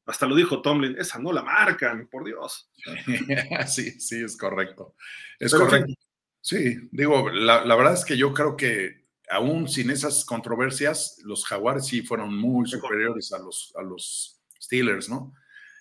[0.07, 2.71] hasta lo dijo Tomlin, esa no la marcan, por Dios.
[3.67, 4.95] sí, sí, es correcto.
[5.39, 5.93] Es correcto.
[6.41, 11.45] Sí, digo, la, la, verdad es que yo creo que aún sin esas controversias, los
[11.45, 15.35] Jaguares sí fueron muy superiores a los, a los Steelers, ¿no?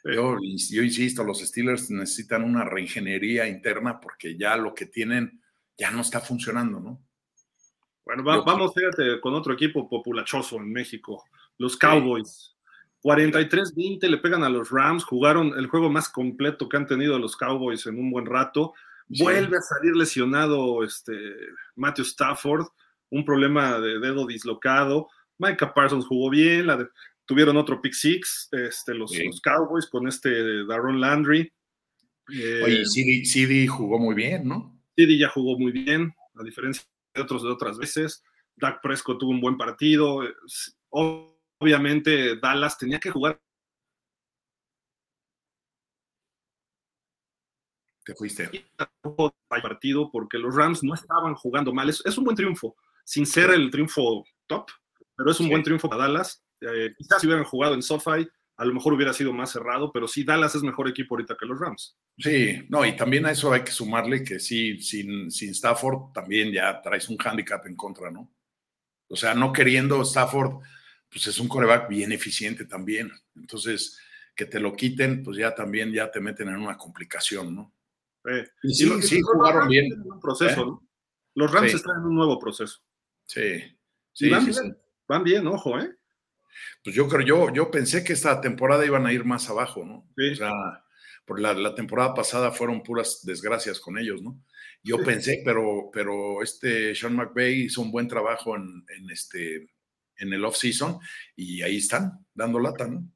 [0.04, 5.42] Yo, yo, insisto, los Steelers necesitan una reingeniería interna porque ya lo que tienen
[5.78, 7.02] ya no está funcionando, ¿no?
[8.06, 11.26] Bueno, vamos, fíjate, con otro equipo populachoso en México,
[11.58, 12.55] los Cowboys.
[13.06, 17.38] 43-20 le pegan a los Rams, jugaron el juego más completo que han tenido los
[17.38, 18.74] Cowboys en un buen rato.
[19.08, 21.14] Vuelve a salir lesionado este
[21.76, 22.66] Matthew Stafford
[23.12, 25.08] un problema de dedo dislocado.
[25.38, 26.68] Micah Parsons jugó bien,
[27.26, 29.12] tuvieron otro pick six, este, los,
[29.44, 31.52] Cowboys con este Darron Landry.
[32.28, 34.82] Oye, eh, CD, jugó muy bien, ¿no?
[34.96, 38.24] CD ya jugó muy bien, a diferencia de otros de otras veces.
[38.56, 40.22] Dak Prescott tuvo un buen partido.
[41.60, 43.40] Obviamente Dallas tenía que jugar.
[48.04, 48.50] Te fuiste.
[49.62, 51.90] partido porque los Rams no estaban jugando mal.
[51.90, 54.70] es un buen triunfo sin ser el triunfo top,
[55.16, 56.44] pero es un buen triunfo para Dallas.
[56.60, 60.08] Eh, quizás si hubieran jugado en SoFi, a lo mejor hubiera sido más cerrado, pero
[60.08, 61.98] sí, Dallas es mejor equipo ahorita que los Rams.
[62.18, 66.52] Sí, no, y también a eso hay que sumarle que sí, sin, sin Stafford también
[66.52, 68.32] ya traes un handicap en contra, ¿no?
[69.08, 70.64] O sea, no queriendo Stafford,
[71.10, 73.12] pues es un coreback bien eficiente también.
[73.36, 74.00] Entonces,
[74.36, 77.74] que te lo quiten, pues ya también ya te meten en una complicación, ¿no?
[78.64, 80.02] sí, sí, jugaron bien.
[80.04, 80.66] Un proceso, ¿Eh?
[80.66, 80.88] ¿no?
[81.36, 82.80] Los Rams están en un nuevo proceso.
[83.26, 83.62] Sí,
[84.14, 85.96] sí, van, bien, van bien, ojo, ¿eh?
[86.84, 90.08] Pues yo creo, yo, yo pensé que esta temporada iban a ir más abajo, ¿no?
[90.32, 90.52] O sea,
[91.26, 94.42] por la, temporada pasada fueron puras desgracias con ellos, ¿no?
[94.84, 99.68] Yo pensé, pero, pero este Sean McVay hizo un buen trabajo en, este,
[100.18, 101.00] en el off-season
[101.36, 103.08] y ahí están, dando lata, ¿no?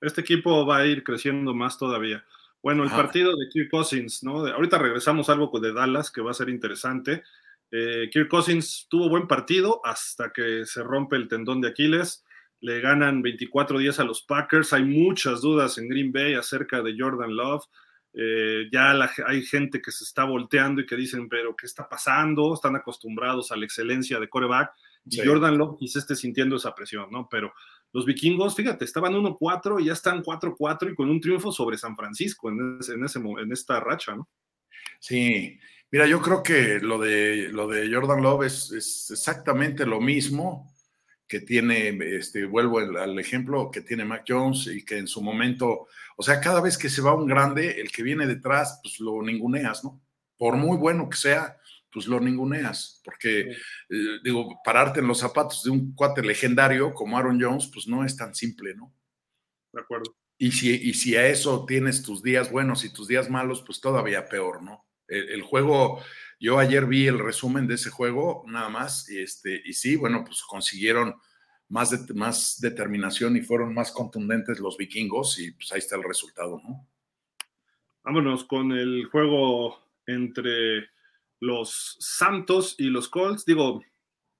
[0.00, 2.24] Este equipo va a ir creciendo más todavía.
[2.62, 4.46] Bueno, el partido de Kirk Cousins, ¿no?
[4.46, 7.22] Ahorita regresamos a algo de Dallas que va a ser interesante.
[7.70, 12.24] Eh, Kirk Cousins tuvo buen partido hasta que se rompe el tendón de Aquiles.
[12.60, 14.72] Le ganan 24 días a los Packers.
[14.72, 17.64] Hay muchas dudas en Green Bay acerca de Jordan Love.
[18.12, 18.92] Eh, ya
[19.26, 22.52] hay gente que se está volteando y que dicen, pero ¿qué está pasando?
[22.52, 24.72] Están acostumbrados a la excelencia de coreback
[25.04, 27.28] Jordan Love quizá esté sintiendo esa presión, ¿no?
[27.30, 27.52] Pero
[27.92, 31.96] los vikingos, fíjate, estaban 1-4 y ya están 4-4 y con un triunfo sobre San
[31.96, 34.28] Francisco en, ese, en, esta racha, ¿no?
[35.00, 35.58] Sí,
[35.90, 40.72] mira, yo creo que lo de, lo de Jordan Love es, es exactamente lo mismo
[41.30, 45.86] que tiene, este, vuelvo al ejemplo que tiene Mac Jones y que en su momento,
[46.16, 49.22] o sea, cada vez que se va un grande, el que viene detrás, pues lo
[49.22, 50.00] ninguneas, ¿no?
[50.36, 51.56] Por muy bueno que sea,
[51.92, 57.18] pues lo ninguneas, porque, eh, digo, pararte en los zapatos de un cuate legendario como
[57.18, 58.94] Aaron Jones, pues no es tan simple, ¿no?
[59.72, 60.16] De acuerdo.
[60.38, 63.80] Y si, y si a eso tienes tus días buenos y tus días malos, pues
[63.80, 64.86] todavía peor, ¿no?
[65.12, 66.00] el juego
[66.40, 70.24] yo ayer vi el resumen de ese juego, nada más, y, este, y sí, bueno,
[70.24, 71.14] pues consiguieron
[71.68, 76.58] más, más determinación y fueron más contundentes los vikingos, y pues ahí está el resultado,
[76.64, 76.88] ¿no?
[78.02, 80.88] Vámonos con el juego entre
[81.40, 83.44] los Santos y los Colts.
[83.44, 83.82] Digo,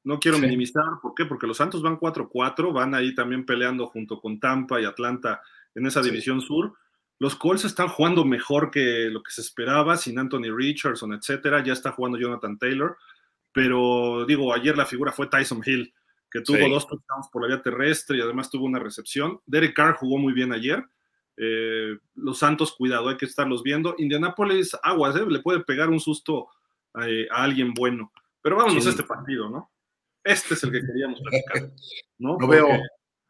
[0.04, 1.24] no quiero minimizar, ¿por qué?
[1.24, 5.40] Porque los Santos van 4-4, van ahí también peleando junto con Tampa y Atlanta
[5.74, 6.74] en esa división sur.
[7.18, 11.62] Los Colts están jugando mejor que lo que se esperaba, sin Anthony Richardson, etcétera.
[11.62, 12.96] Ya está jugando Jonathan Taylor.
[13.52, 15.92] Pero digo, ayer la figura fue Tyson Hill,
[16.30, 19.40] que tuvo dos touchdowns por la vía terrestre y además tuvo una recepción.
[19.44, 20.82] Derek Carr jugó muy bien ayer.
[21.36, 23.94] Eh, los Santos, cuidado, hay que estarlos viendo.
[23.98, 25.26] Indianapolis, aguas, ¿eh?
[25.28, 26.48] le puede pegar un susto
[27.04, 28.12] eh, a, alguien bueno.
[28.42, 29.70] Pero vámonos a este partido, ¿no?
[30.24, 31.70] Este es el que queríamos platicar.
[32.18, 32.68] No, Lo veo.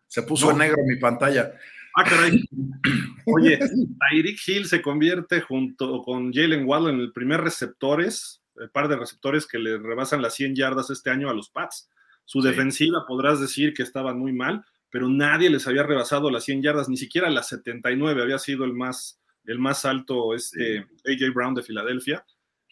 [0.07, 1.53] Se puso negro mi pantalla.
[1.95, 2.43] Ah, caray.
[3.27, 8.89] Oye, Tyreek Hill se convierte junto con Jalen Waddle en el primer receptores, el par
[8.89, 11.89] de receptores que le rebasan las 100 yardas este año a los Pats.
[12.25, 16.63] Su defensiva podrás decir que estaba muy mal, pero nadie les había rebasado las 100
[16.63, 21.55] yardas, ni siquiera las 79 había sido el más, el más alto este AJ Brown
[21.55, 22.25] de Filadelfia.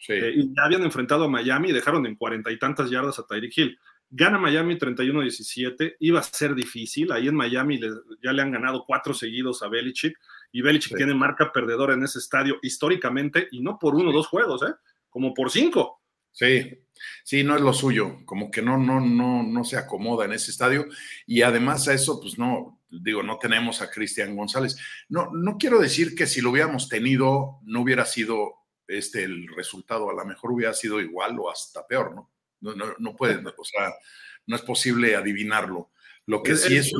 [0.07, 3.27] Eh, y ya habían enfrentado a Miami y dejaron en cuarenta y tantas yardas a
[3.27, 3.79] Tyreek Hill.
[4.11, 7.11] Gana Miami 31-17, iba a ser difícil.
[7.11, 7.79] Ahí en Miami
[8.23, 10.17] ya le han ganado cuatro seguidos a Belichick
[10.51, 14.27] y Belichick tiene marca perdedora en ese estadio históricamente y no por uno o dos
[14.27, 14.73] juegos, ¿eh?
[15.09, 16.01] como por cinco.
[16.31, 16.79] Sí,
[17.23, 20.51] sí, no es lo suyo, como que no, no, no, no se acomoda en ese
[20.51, 20.87] estadio
[21.27, 24.77] y además a eso, pues no, digo, no tenemos a Cristian González.
[25.09, 28.58] No, no quiero decir que si lo hubiéramos tenido no hubiera sido
[28.89, 32.31] este el resultado, a lo mejor hubiera sido igual o hasta peor, ¿no?
[32.61, 33.93] No, no, no puede, o sea,
[34.45, 35.91] no es posible adivinarlo.
[36.25, 36.91] Lo que sí es.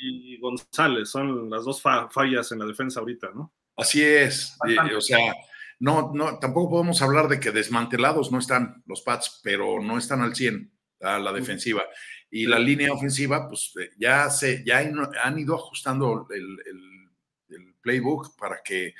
[0.00, 3.52] Y González son las dos fallas en la defensa ahorita, ¿no?
[3.76, 4.56] Así es.
[4.96, 5.34] o sea,
[5.80, 10.20] no, no, tampoco podemos hablar de que desmantelados no están los Pats, pero no están
[10.22, 11.82] al 100 a la defensiva.
[12.30, 18.36] Y la línea ofensiva, pues eh, ya, se, ya han ido ajustando el, el playbook
[18.36, 18.94] para que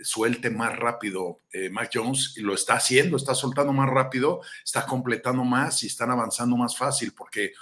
[0.00, 4.86] suelte más rápido eh, Mac Jones y lo está haciendo, está soltando más rápido, está
[4.86, 7.52] completando más y están avanzando más fácil, porque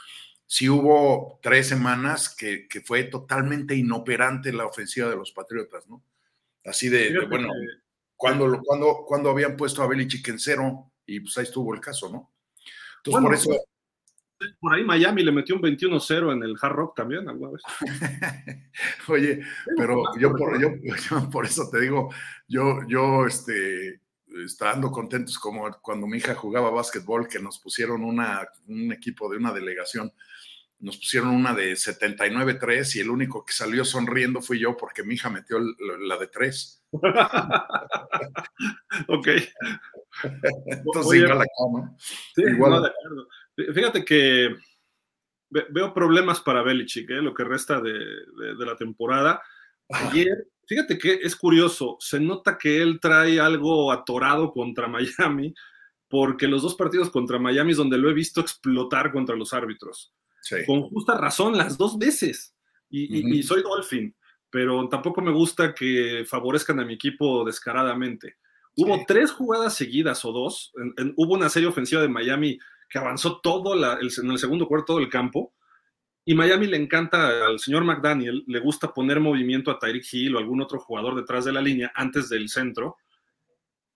[0.47, 6.05] si hubo tres semanas que, fue totalmente inoperante la ofensiva de los Patriotas, ¿no?
[6.65, 7.49] Así de, bueno,
[8.17, 12.11] cuando, cuando, cuando habían puesto a Belichick en cero y pues ahí estuvo el caso,
[12.11, 12.33] ¿no?
[12.99, 13.67] Entonces, por eso
[14.61, 17.63] por ahí Miami le metió un 21-0 en el Hard Rock también alguna vez.
[19.09, 19.41] Oye,
[19.77, 20.61] pero yo por,
[21.11, 22.11] yo, por, eso te digo,
[22.47, 24.01] yo, yo este,
[24.45, 29.39] estando contentos como cuando mi hija jugaba básquetbol, que nos pusieron una, un equipo de
[29.39, 30.13] una delegación,
[30.79, 35.15] nos pusieron una de 79-3 y el único que salió sonriendo fui yo porque mi
[35.15, 36.85] hija metió la de 3.
[39.09, 39.29] ok.
[40.67, 41.97] Entonces, igual acá, ¿no?
[41.99, 42.83] Sí, igual.
[42.83, 43.27] de acuerdo.
[43.57, 44.55] Fíjate que
[45.49, 47.23] veo problemas para Belichick, ¿eh?
[47.23, 47.95] lo que resta de,
[48.59, 49.43] la temporada.
[49.89, 55.55] Ayer, fíjate que es curioso, se nota que él trae algo atorado contra Miami,
[56.09, 60.13] porque los dos partidos contra Miami es donde lo he visto explotar contra los árbitros.
[60.67, 62.55] Con justa razón, las dos veces.
[62.89, 64.15] Y, soy Dolphin,
[64.49, 68.37] pero tampoco me gusta que favorezcan a mi equipo descaradamente.
[68.77, 70.73] Hubo tres jugadas seguidas o dos.
[71.17, 75.55] hubo una serie ofensiva de Miami que avanzó todo en el segundo cuarto del campo.
[76.25, 80.39] Y Miami le encanta al señor McDaniel, le gusta poner movimiento a Tyreek Hill o
[80.39, 82.97] algún otro jugador detrás de la línea antes del centro.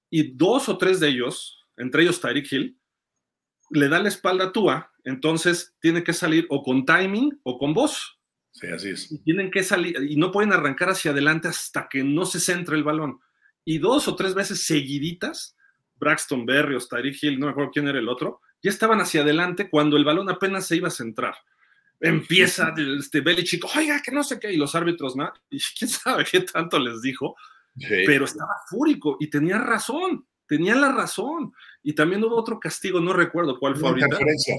[0.08, 2.78] Y dos o tres de ellos, entre ellos Tyreek Hill,
[3.70, 7.74] le da la espalda a Tua, entonces tiene que salir o con timing o con
[7.74, 8.18] voz.
[8.52, 9.10] Sí, así es.
[9.10, 12.76] Y tienen que salir y no pueden arrancar hacia adelante hasta que no se centre
[12.76, 13.20] el balón.
[13.64, 15.56] Y dos o tres veces seguiditas,
[16.00, 19.68] Braxton Berrios, Tyreek Hill, no me acuerdo quién era el otro, ya estaban hacia adelante
[19.68, 21.34] cuando el balón apenas se iba a centrar.
[22.00, 25.14] Empieza este Belichick, oiga, que no sé qué, y los árbitros,
[25.50, 27.36] y quién sabe qué tanto les dijo,
[28.06, 31.52] pero estaba fúrico y tenía razón, tenían la razón.
[31.82, 33.92] Y también hubo otro castigo, no recuerdo cuál fue.
[33.92, 34.56] Una interferencia.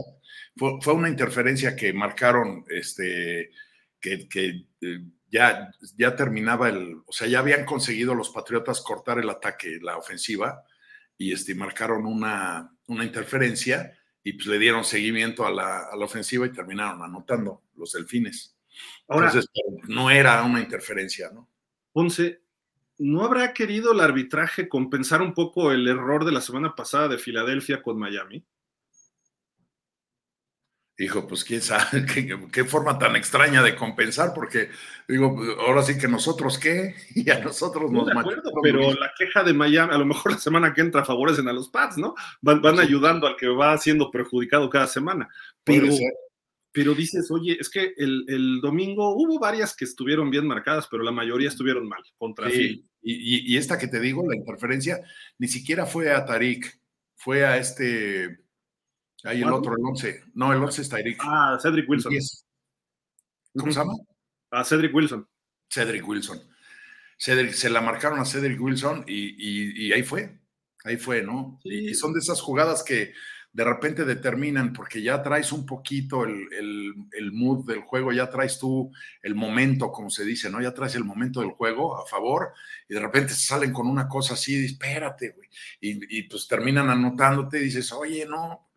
[0.56, 3.51] Fue, una interferencia que marcaron, este,
[3.99, 4.27] que,
[4.82, 4.99] eh,
[5.32, 9.97] ya, ya terminaba el, o sea, ya habían conseguido los Patriotas cortar el ataque, la
[9.97, 10.63] ofensiva,
[11.21, 16.05] y este, marcaron una, una interferencia y pues le dieron seguimiento a la, a la
[16.05, 18.57] ofensiva y terminaron anotando los delfines.
[19.07, 19.51] Ahora, Entonces,
[19.88, 21.47] no era una interferencia, ¿no?
[21.91, 22.41] Ponce,
[22.97, 27.19] ¿no habrá querido el arbitraje compensar un poco el error de la semana pasada de
[27.19, 28.43] Filadelfia con Miami?
[30.97, 32.06] Hijo, pues quién sabe
[32.51, 34.69] qué, forma tan extraña de compensar, porque
[35.08, 39.54] digo, ahora sí que nosotros qué, y a nosotros nos acuerdo, Pero la queja de
[39.54, 42.13] Miami, a lo mejor la semana que entra favorecen a los Pats, ¿no?
[42.41, 45.30] Van, ayudando al que va siendo perjudicado cada semana.
[45.63, 45.88] Pero,
[46.71, 51.12] pero dices, oye, es que el, domingo hubo varias que estuvieron bien marcadas, pero la
[51.12, 52.86] mayoría estuvieron mal contra sí.
[53.04, 55.01] Y, y, esta que te digo, la interferencia,
[55.39, 56.80] ni siquiera fue a Tarik,
[57.15, 58.41] fue a este,
[59.23, 60.23] ahí el otro, el 11.
[60.34, 61.21] No, el 11 es Tarik.
[61.23, 62.13] Ah, Cedric Wilson.
[63.57, 63.93] ¿Cómo se llama?
[64.51, 65.27] A Cedric Wilson.
[65.69, 66.41] Cedric Wilson.
[67.17, 70.39] Cedric, se la marcaron a Cedric Wilson y, y ahí fue,
[70.84, 71.60] ahí fue, ¿no?
[71.63, 73.13] Y son de esas jugadas que
[73.53, 76.47] de repente determinan, porque ya traes un poquito el,
[77.12, 80.62] el, mood del juego, ya traes tú el momento, como se dice, ¿no?
[80.62, 82.53] Ya traes el momento del juego a favor
[82.88, 85.49] y de repente salen con una cosa así, espérate, güey.
[85.81, 88.70] Y, pues terminan anotándote y dices, oye, no,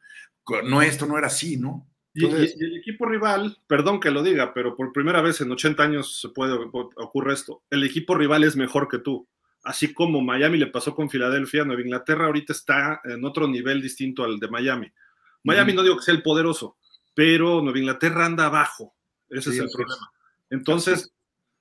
[0.65, 1.89] no, esto no era así, ¿no?
[2.15, 6.21] y, el equipo rival, perdón que lo diga, pero por primera vez en 80 años
[6.21, 9.29] se puede, ocurre esto, el equipo rival es mejor que tú
[9.65, 14.23] así como Miami le pasó con Filadelfia, Nueva Inglaterra ahorita está en otro nivel distinto
[14.23, 14.93] al de Miami.
[15.43, 16.79] Miami no digo que sea el poderoso,
[17.15, 18.95] pero Nueva Inglaterra anda abajo.
[19.29, 20.13] Ese es el problema.
[20.51, 21.13] Entonces,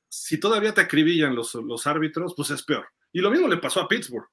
[0.10, 2.88] si todavía te acribillan los, los árbitros, pues es peor.
[3.12, 4.28] Y lo mismo le pasó a Pittsburgh,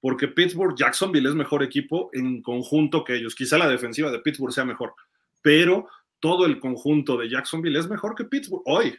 [0.00, 3.34] porque Pittsburgh, Jacksonville es mejor equipo en conjunto que ellos.
[3.34, 4.94] Quizá la defensiva de Pittsburgh sea mejor,
[5.42, 5.88] pero
[6.20, 8.98] todo el conjunto de Jacksonville es mejor que Pittsburgh hoy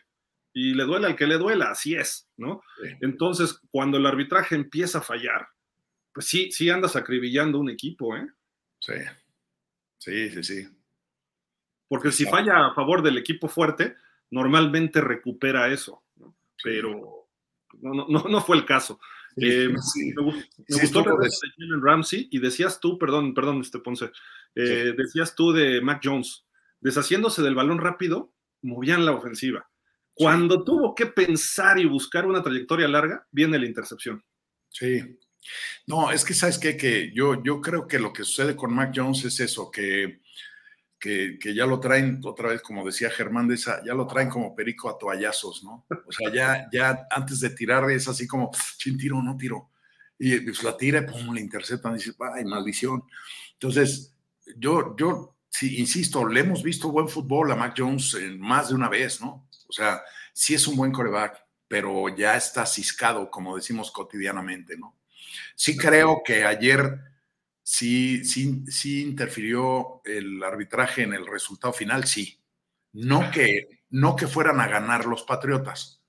[0.53, 2.62] y le duele al que le duela, así es, ¿no?
[3.01, 5.47] Entonces, cuando el arbitraje empieza a fallar,
[6.13, 8.27] pues sí, sí andas acribillando un equipo, ¿eh?
[8.79, 8.93] Sí,
[9.99, 10.67] sí, sí, sí.
[11.88, 13.95] Porque si falla a favor del equipo fuerte,
[14.31, 16.35] normalmente recupera eso, ¿no?
[16.63, 17.27] Pero
[17.81, 18.99] no, no, no, fue el caso.
[19.41, 19.75] Eh, me,
[20.82, 24.12] gustó el de Jalen Ramsey y decías tú, perdón, perdón, este Ponce,
[24.56, 26.45] eh, decías tú de Mac Jones,
[26.80, 29.69] deshaciéndose del balón rápido, movían la ofensiva.
[30.13, 34.23] Cuando tuvo que pensar y buscar una trayectoria larga, viene la intercepción.
[34.69, 35.02] Sí.
[35.88, 36.75] No, es que sabes qué?
[36.75, 40.19] que yo, yo creo que lo que sucede con Mac Jones es eso, que,
[40.99, 44.53] que, ya lo traen, otra vez, como decía Germán de esa, ya lo traen como
[44.53, 45.85] perico a toallazos, ¿no?
[46.05, 49.69] O sea, ya, ya antes de tirar es así como, sin tiro, no tiro.
[50.17, 53.03] Y pues la tira y pum, le interceptan y dice, ay, maldición.
[53.53, 54.13] Entonces,
[54.57, 58.89] yo, yo, sí, insisto, le hemos visto buen fútbol a Mac Jones más de una
[58.89, 59.47] vez, ¿no?
[59.67, 60.01] O sea,
[60.33, 64.95] sí es un buen coreback, pero ya está ciscado, como decimos cotidianamente, ¿no?
[65.55, 67.00] Sí creo que ayer
[67.69, 72.41] sí, sí, sí interfirió el arbitraje en el resultado final, sí.
[72.93, 76.03] No que, no que fueran a ganar los Patriotas,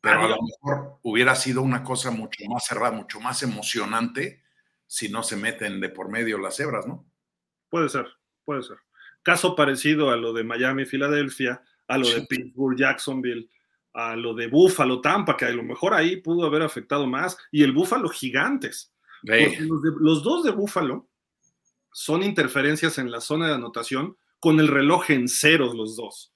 [0.00, 4.42] pero a lo mejor hubiera sido una cosa mucho más cerrada, mucho más emocionante
[4.88, 7.08] si no se meten de por medio las hebras, ¿no?
[7.70, 8.08] Puede ser,
[8.44, 8.78] puede ser.
[9.22, 13.48] Caso parecido a lo de Miami, Filadelfia, a lo de Pittsburgh, Jacksonville,
[13.92, 17.62] a lo de Buffalo, Tampa, que a lo mejor ahí pudo haber afectado más, y
[17.62, 18.92] el Buffalo Gigantes.
[19.22, 21.08] Los, dos de Buffalo
[21.92, 26.34] son interferencias en la zona de anotación con el reloj en ceros los dos.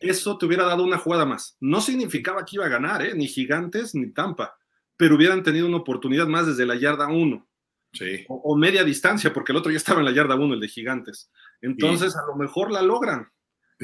[0.00, 1.56] Eso te hubiera dado una jugada más.
[1.60, 3.14] No significaba que iba a ganar, ¿eh?
[3.14, 4.56] ni Gigantes ni Tampa,
[4.96, 7.46] pero hubieran tenido una oportunidad más desde la yarda 1.
[8.28, 11.30] O, media distancia, porque el otro ya estaba en la yarda 1, el de Gigantes.
[11.60, 13.28] Entonces, a lo mejor la logran.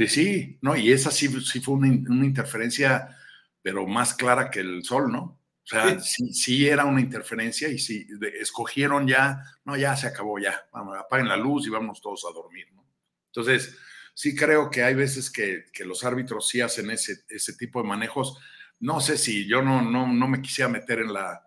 [0.07, 3.17] Sí, no, y esa sí, sí fue una, interferencia,
[3.63, 5.41] pero más clara que el sol, ¿no?
[5.67, 8.07] O sea, sí, era una interferencia y sí,
[8.41, 12.33] escogieron ya, no, ya se acabó, ya, vamos, apaguen la luz y vamos todos a
[12.33, 12.87] dormir, ¿no?
[13.27, 13.77] Entonces,
[14.15, 18.39] sí creo que hay veces que, los árbitros sí hacen ese, ese tipo de manejos.
[18.79, 21.43] No sé si yo no, no, no me quisiera meter en la,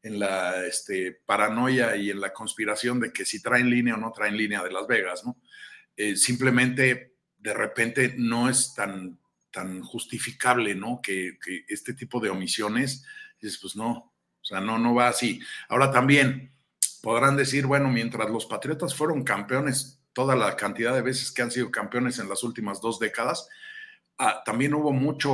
[0.00, 4.12] en la este, paranoia y en la conspiración de que si traen línea o no
[4.12, 5.36] traen línea de Las Vegas, ¿no?
[5.96, 9.18] Eh, simplemente de repente no es tan,
[9.50, 11.00] tan justificable, ¿no?
[11.02, 11.38] Que,
[11.68, 13.04] este tipo de omisiones,
[13.46, 15.40] dices, pues no, o sea, no, no va así.
[15.68, 16.52] Ahora también
[17.02, 21.50] podrán decir, bueno, mientras los Patriotas fueron campeones, toda la cantidad de veces que han
[21.50, 23.48] sido campeones en las últimas dos décadas,
[24.18, 25.30] ah, también hubo mucho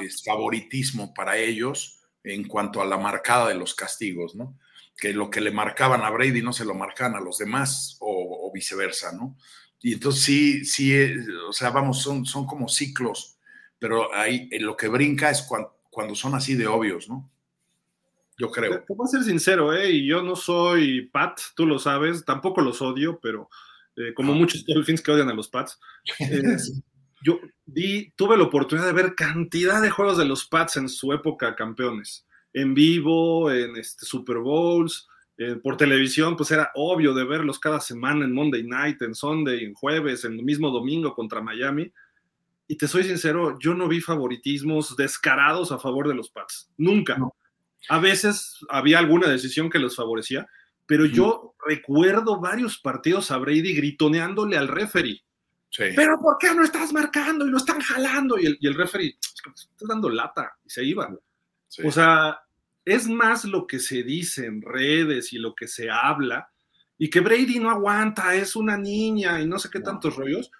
[0.00, 4.58] eh, favoritismo para ellos en cuanto a la marcada de los castigos, ¿no?
[5.00, 8.50] que lo que le marcaban a Brady no se lo marcaban a los demás o,
[8.52, 9.36] viceversa, ¿no?
[9.80, 11.16] Y entonces sí, sí, eh,
[11.48, 13.38] o sea, vamos, son, son como ciclos,
[13.78, 15.79] pero ahí lo que brinca es cuando,
[16.14, 17.30] son así de obvios, ¿no?
[18.38, 18.82] Yo creo.
[18.82, 19.90] Te voy a ser sincero, ¿eh?
[19.90, 23.50] Y yo no soy Pat, tú lo sabes, tampoco los odio, pero
[23.96, 25.78] eh, como muchos Dolphins que odian a los Pats.
[26.20, 26.56] Eh,
[27.22, 31.12] yo vi, tuve la oportunidad de ver cantidad de juegos de los Pats en su
[31.12, 37.24] época campeones, en vivo, en este, Super Bowls, eh, por televisión, pues era obvio de
[37.24, 41.42] verlos cada semana en Monday Night, en Sunday, en jueves, en el mismo domingo contra
[41.42, 41.92] Miami.
[42.70, 47.18] Y te soy sincero, yo no vi favoritismos descarados a favor de los Pats, nunca.
[47.88, 50.46] A veces había alguna decisión que los favorecía,
[50.86, 55.20] pero yo recuerdo varios partidos a Brady gritoneándole al referee.
[55.76, 58.38] Pero ¿por qué no estás marcando y lo están jalando?
[58.38, 61.12] Y el, y el referee, estás dando lata y se iba.
[61.82, 62.38] O sea,
[62.84, 66.48] es más lo que se dice en redes y lo que se habla
[66.96, 70.52] y que Brady no aguanta, es una niña y no sé qué tantos rollos.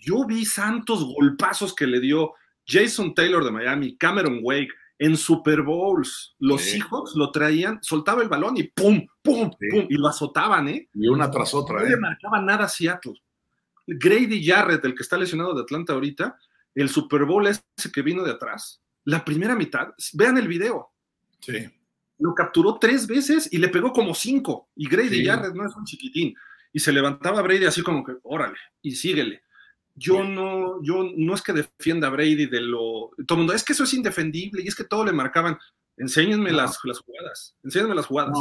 [0.00, 2.32] Yo vi santos golpazos que le dio
[2.66, 8.28] Jason Taylor de Miami, Cameron Wake, en Super Bowls, los hijos lo traían, soltaba el
[8.28, 10.88] balón y pum, pum, pum, y lo azotaban, ¿eh?
[10.94, 11.90] Y una tras otra, no ¿eh?
[11.90, 13.14] le marcaba nada a Seattle.
[13.86, 16.38] Grady Jarrett, el que está lesionado de Atlanta ahorita,
[16.74, 20.92] el Super Bowl ese que vino de atrás, la primera mitad, vean el video.
[21.40, 21.68] Sí.
[22.18, 24.70] Lo capturó tres veces y le pegó como cinco.
[24.74, 26.34] Y Grady Jarrett no es un chiquitín.
[26.72, 29.42] Y se levantaba Brady así como que, órale, y síguele
[29.96, 33.10] yo no, yo no es que defienda a Brady de lo.
[33.26, 35.58] Todo el mundo, es que eso es indefendible y es que todo le marcaban.
[35.96, 38.36] Enséñenme las, las, jugadas, enséñenme las jugadas.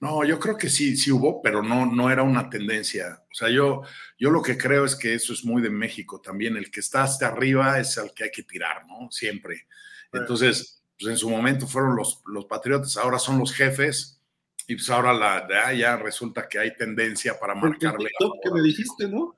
[0.00, 0.24] No.
[0.24, 3.22] yo creo que sí, sí hubo, pero no, no era una tendencia.
[3.30, 3.82] O sea, yo,
[4.18, 6.56] yo lo que creo es que eso es muy de México también.
[6.56, 9.08] El que está hasta arriba es el que hay que tirar, ¿no?
[9.12, 9.68] Siempre.
[10.12, 14.20] Entonces, pues en su momento fueron los, los patriotas, ahora son los jefes.
[14.66, 18.10] Y pues ahora la, ya resulta que hay tendencia para marcarle.
[18.18, 19.36] El que me dijiste, ¿no?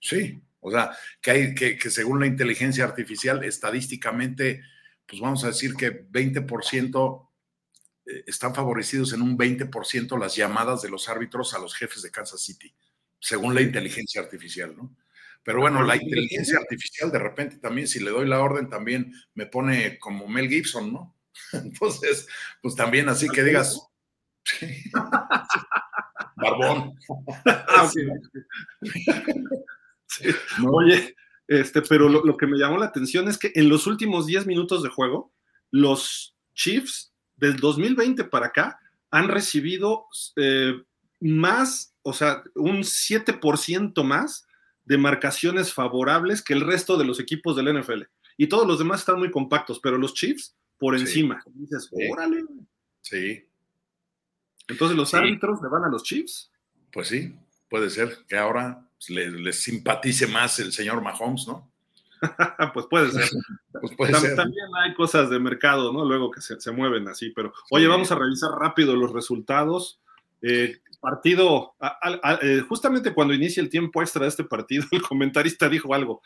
[0.00, 4.62] Sí, o sea, que, hay, que, según la inteligencia artificial, estadísticamente,
[5.06, 7.28] pues vamos a decir que 20%
[8.06, 12.10] eh, están favorecidos en un 20% las llamadas de los árbitros a los jefes de
[12.10, 12.74] Kansas City,
[13.20, 14.96] según la inteligencia artificial, ¿no?
[15.42, 19.44] Pero bueno, la inteligencia artificial de repente también, si le doy la orden, también me
[19.44, 21.14] pone como Mel Gibson, ¿no?
[21.52, 22.26] Entonces,
[22.62, 23.86] pues también así que digas,
[26.36, 26.98] barbón.
[30.22, 31.14] Ah, Oye,
[31.46, 34.82] este, pero lo, que me llamó la atención es que en los últimos 10 minutos
[34.82, 35.32] de juego,
[35.70, 38.78] los Chiefs del 2020 para acá
[39.10, 40.06] han recibido
[40.36, 40.74] eh,
[41.20, 44.46] más, o sea, un 7% más
[44.84, 48.02] de marcaciones favorables que el resto de los equipos del NFL.
[48.36, 51.42] Y todos los demás están muy compactos, pero los Chiefs por encima.
[51.54, 52.44] Dices, órale.
[53.00, 53.44] Sí.
[54.68, 56.50] Entonces los árbitros le van a los Chiefs.
[56.92, 57.34] Pues sí,
[57.68, 61.70] puede ser que ahora les, simpatice más el señor Mahomes, ¿no?
[62.72, 63.28] pues puede ser.
[63.80, 64.36] pues puede ser.
[64.36, 66.04] También hay cosas de mercado, ¿no?
[66.04, 70.00] Luego que se, mueven así, pero oye, vamos a revisar rápido los resultados.
[70.42, 71.74] Eh, partido,
[72.42, 76.22] eh, justamente cuando inicia el tiempo extra de este partido, el comentarista dijo algo.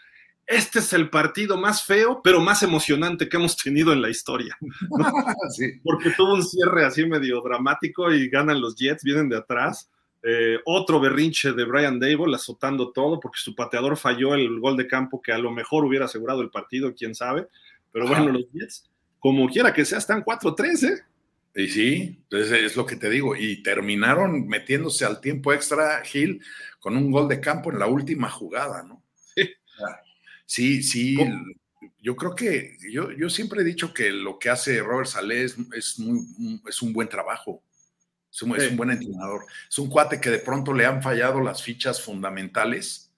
[0.46, 4.56] Este es el partido más feo, pero más emocionante que hemos tenido en la historia.
[5.84, 9.90] Porque tuvo un cierre así medio dramático y ganan los Jets, vienen de atrás
[10.30, 14.86] eh, otro berrinche de Brian Dable azotando todo porque su pateador falló el gol de
[14.86, 17.46] campo que a lo mejor hubiera asegurado el partido, quién sabe.
[17.90, 21.02] Pero bueno, los Jets, como quiera que sea, están 4-3, ¿eh?
[21.54, 23.34] Y sí, es, lo que te digo.
[23.36, 26.42] Y terminaron metiéndose al tiempo extra, Gil,
[26.78, 29.02] con un gol de campo en la última jugada, ¿no?
[30.44, 31.16] Sí, sí.
[32.02, 35.56] Yo creo que yo, yo siempre he dicho que lo que hace Robert Saleh es,
[35.74, 36.20] es, muy,
[36.68, 37.62] es un buen trabajo.
[38.30, 39.46] Es un, buen entrenador.
[39.68, 43.10] Es un cuate que de pronto le han fallado las fichas fundamentales,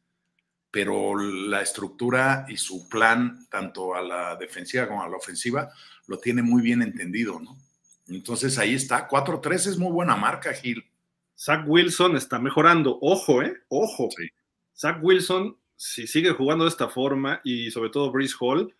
[0.71, 5.71] pero la estructura y su plan, tanto a la defensiva como a la ofensiva,
[6.07, 7.59] lo tiene muy bien entendido, ¿no?
[8.09, 9.09] Entonces ahí está.
[9.09, 10.85] 4-3 es muy buena marca, Gil.
[11.37, 12.99] Zach Wilson está mejorando.
[13.01, 13.55] Ojo, ¿eh?
[13.69, 14.09] Ojo.
[14.77, 18.75] Zach Wilson, si sigue jugando de esta forma y sobre todo Brice Hall,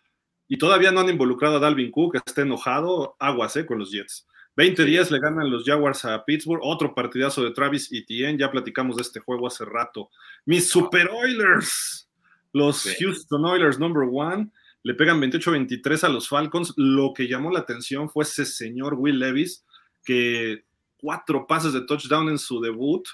[0.47, 3.65] y todavía no han involucrado a Dalvin Cook, está enojado, aguas, ¿eh?
[3.65, 4.27] Con los Jets.
[4.57, 6.61] 20-10 le ganan los Jaguars a Pittsburgh.
[6.63, 8.37] Otro partidazo de Travis Etienne.
[8.37, 10.09] Ya platicamos de este juego hace rato.
[10.45, 12.09] Mis Super Oilers,
[12.53, 14.49] los Houston Oilers number one,
[14.83, 16.73] le pegan 28-23 a los Falcons.
[16.75, 19.65] Lo que llamó la atención fue ese señor Will Levis,
[20.03, 20.65] que
[20.97, 23.07] cuatro pases de touchdown en su debut.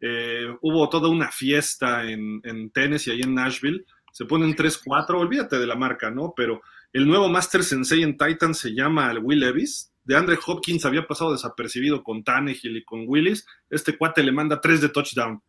[0.00, 3.84] Eh, hubo toda una fiesta en, en Tennessee, ahí en Nashville.
[4.12, 6.32] Se ponen 3-4, olvídate de la marca, ¿no?
[6.34, 6.62] Pero
[6.92, 11.30] el nuevo Master Sensei en Titan se llama Will Levis de Andre Hopkins había pasado
[11.30, 13.46] desapercibido con Tannehill y con Willis.
[13.70, 15.40] Este cuate le manda tres de touchdown.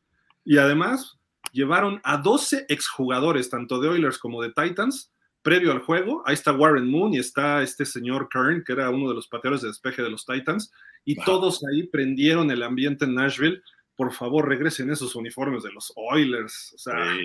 [0.45, 1.17] Y además
[1.51, 6.21] llevaron a 12 exjugadores, tanto de Oilers como de Titans, previo al juego.
[6.27, 9.63] Ahí está Warren Moon y está este señor Kern, que era uno de los pateadores
[9.63, 10.71] de despeje de los Titans.
[11.05, 13.63] Y todos ahí prendieron el ambiente en Nashville.
[13.95, 16.73] Por favor, regresen esos uniformes de los Oilers.
[16.75, 17.17] O sea,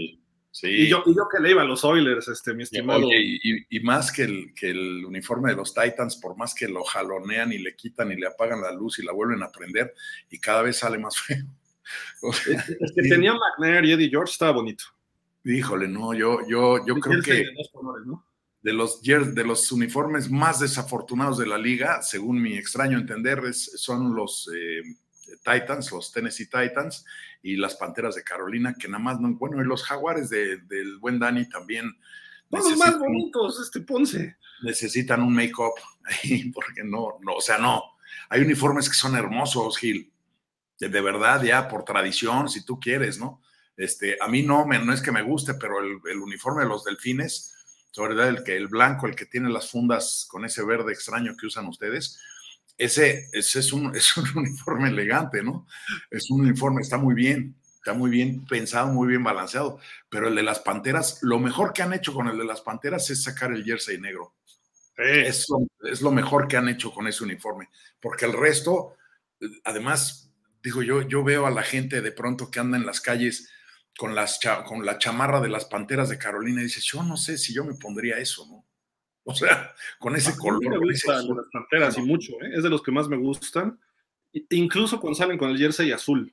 [0.63, 3.09] y, yo, que le iba a los Oilers, este, mi estimado.
[3.11, 7.53] y, más que el, que el uniforme de los Titans, por más que lo jalonean
[7.53, 9.93] y le quitan y le apagan la luz y la vuelven a prender,
[10.31, 11.45] y cada vez sale más feo.
[12.31, 14.85] es, que tenía McNair y Eddie George, estaba bonito.
[15.45, 17.47] Híjole, no, yo, yo, yo creo que
[18.63, 24.15] de los, de los uniformes más desafortunados de la liga, según mi extraño entender, son
[24.17, 24.83] los eh,
[25.47, 27.05] Titans, los Tennessee Titans
[27.42, 31.18] y las Panteras de Carolina, que nada más no, bueno, y los Jaguares del buen
[31.18, 31.97] Dani también.
[32.51, 34.36] los más bonitos, este Ponce.
[34.62, 35.74] Necesitan un make-up
[36.55, 37.82] porque no, no, o sea, no.
[38.28, 40.12] Hay uniformes que son hermosos, Gil.
[40.78, 43.40] De, verdad, ya por tradición, si tú quieres, ¿no?
[43.76, 46.68] Este, a mí no, me, no es que me guste, pero el, el uniforme de
[46.68, 47.55] los delfines,
[47.92, 51.34] sobre todo el, que, el blanco, el que tiene las fundas con ese verde extraño
[51.34, 52.20] que usan ustedes,
[52.79, 55.66] ese, es, un, es, un, uniforme elegante, ¿no?
[56.11, 60.35] Es un uniforme, está muy bien, está muy bien pensado, muy bien balanceado, pero el
[60.35, 63.53] de las Panteras, lo mejor que han hecho con el de las Panteras es sacar
[63.53, 64.35] el jersey negro.
[64.97, 65.47] Es,
[65.83, 67.68] es lo mejor que han hecho con ese uniforme,
[68.01, 68.97] porque el resto,
[69.64, 70.31] además,
[70.62, 73.51] digo yo, yo veo a la gente de pronto que anda en las calles
[73.97, 77.37] con, las, con la chamarra de las Panteras de Carolina y dice, yo no sé
[77.39, 78.66] si yo me pondría eso, ¿no?
[79.29, 80.62] O sea, con ese color.
[80.66, 82.53] Me gustan las panteras y mucho, ¿eh?
[82.55, 83.79] es de los que más me gustan.
[84.51, 86.33] Incluso cuando salen con el jersey azul,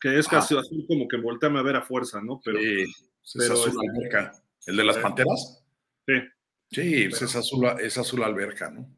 [0.00, 2.40] que es casi azul como que volteame a ver a fuerza, ¿no?
[2.44, 4.32] Pero, sí, es azul alberca.
[4.66, 5.62] ¿El de las panteras?
[6.04, 6.14] Sí.
[6.72, 8.90] Sí, pues es, azul, es azul alberca, ¿no?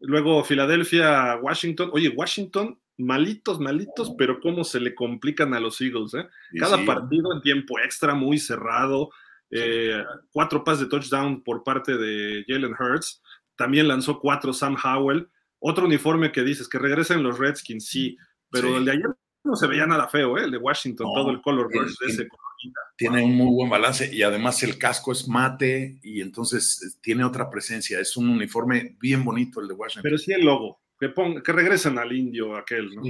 [0.00, 1.90] Luego Filadelfia, Washington.
[1.92, 6.26] Oye, Washington, malitos, malitos, pero cómo se le complican a los Eagles, ¿eh?
[6.58, 9.10] Cada partido en tiempo extra, muy cerrado.
[9.50, 13.22] Eh, cuatro pases de touchdown por parte de Jalen Hurts.
[13.56, 15.28] También lanzó cuatro Sam Howell.
[15.58, 18.16] Otro uniforme que dices que regresen los Redskins, sí,
[18.50, 19.06] pero el de ayer
[19.42, 20.44] no se veía nada feo, ¿eh?
[20.44, 22.28] el de Washington, todo el color de ese
[22.96, 27.24] Tiene un muy buen balance y además el casco es mate y entonces eh, tiene
[27.24, 27.98] otra presencia.
[27.98, 30.02] Es un uniforme bien bonito el de Washington.
[30.02, 30.80] Pero sí el logo.
[31.00, 31.12] Que,
[31.44, 33.02] que regresen al indio aquel, ¿no?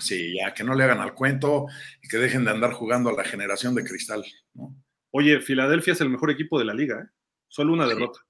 [0.00, 1.66] sí, ya que no le hagan al cuento
[2.02, 4.24] y que dejen de andar jugando a la generación de cristal,
[4.54, 4.74] ¿no?
[5.10, 7.08] Oye, Filadelfia es el mejor equipo de la liga, ¿eh?
[7.48, 8.20] Solo una derrota.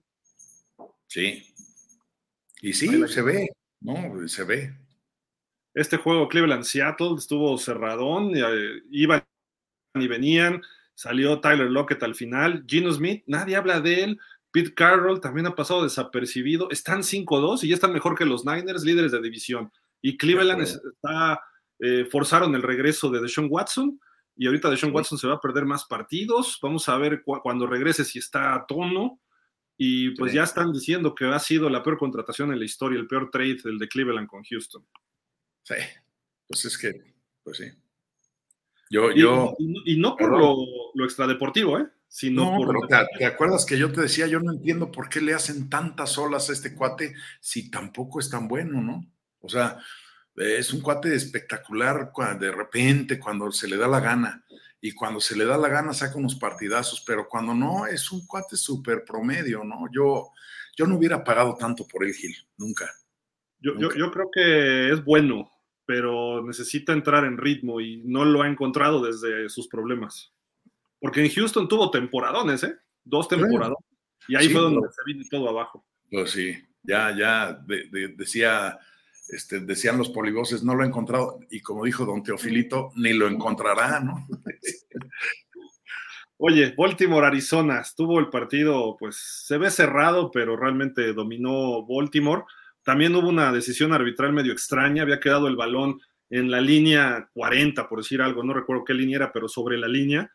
[1.07, 1.43] Sí.
[2.61, 3.49] Y sí, se ve,
[3.81, 4.29] ¿no?
[4.29, 4.75] Se ve.
[5.75, 9.25] Este juego Cleveland-Seattle estuvo cerradón, eh, iban
[9.95, 10.63] y venían,
[10.95, 14.21] salió Tyler Lockett al final, Gino Smith, nadie habla de él,
[14.51, 18.85] Pete Carroll también ha pasado desapercibido, están 5-2 y ya están mejor que los Niners,
[18.85, 19.71] líderes de división.
[20.01, 21.41] Y Cleveland está,
[21.79, 24.01] eh, forzaron el regreso de Deshaun Watson,
[24.37, 26.59] y ahorita Deshaun Watson se va a perder más partidos.
[26.63, 29.21] Vamos a ver cuando regrese si está a tono.
[29.79, 33.07] Y pues ya están diciendo que ha sido la peor contratación en la historia, el
[33.07, 34.87] peor trade, el de Cleveland con Houston.
[35.63, 35.75] Sí,
[36.47, 36.93] pues es que,
[37.43, 37.65] pues sí.
[38.89, 40.57] Yo, y, yo, y, no por lo,
[40.95, 41.89] lo, extradeportivo, ¿eh?
[42.09, 42.87] Sino no, por.
[42.89, 46.17] Pero te, acuerdas que yo te decía, yo no entiendo por qué le hacen tantas
[46.17, 49.05] olas a este cuate si tampoco es tan bueno, ¿no?
[49.41, 49.79] O sea,
[50.37, 54.45] es un cuate espectacular de repente cuando se le da la gana.
[54.81, 58.27] Y cuando se le da la gana saca unos partidazos, pero cuando no, es un
[58.27, 59.87] cuate súper promedio, ¿no?
[59.91, 60.31] Yo,
[60.77, 62.89] yo no hubiera pagado tanto por el Gil, nunca.
[63.59, 65.51] Yo, Yo, creo que es bueno,
[65.87, 70.33] pero necesita entrar en ritmo y no lo ha encontrado desde sus problemas.
[71.01, 72.77] Porque en Houston tuvo temporadones, ¿eh?
[73.03, 73.79] Dos temporadas.
[74.29, 75.85] Y ahí fue donde se vino todo abajo.
[76.11, 77.61] Pues sí, ya, ya
[78.17, 78.79] decía
[79.29, 83.29] este, decían los polivoces, no lo he encontrado, y como dijo don Teofilito, ni lo
[83.29, 84.27] encontrará, ¿no?
[86.39, 89.17] Oye, Baltimore, Arizona, estuvo el partido, pues
[89.47, 92.43] se ve cerrado, pero realmente dominó Baltimore.
[92.83, 95.99] También hubo una decisión arbitral medio extraña, había quedado el balón
[96.29, 99.89] en la línea 40, por decir algo, no recuerdo qué línea era, pero sobre la
[99.89, 100.31] línea,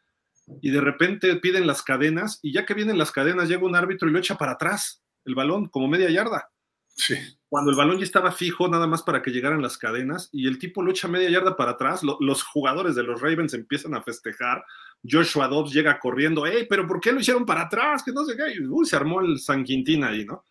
[0.61, 4.09] y de repente piden las cadenas, y ya que vienen las cadenas, llega un árbitro
[4.09, 6.49] y lo echa para atrás el balón, como media yarda.
[6.95, 7.15] Sí
[7.51, 10.57] cuando el balón ya estaba fijo, nada más para que llegaran las cadenas, y el
[10.57, 14.63] tipo lo echa media yarda para atrás, los jugadores de los Ravens empiezan a festejar,
[15.03, 18.03] Joshua Dobbs llega corriendo, ¡Ey, pero por qué lo hicieron para atrás!
[18.03, 20.45] Que no sé qué, uy, se armó el San Quintín ahí, ¿no?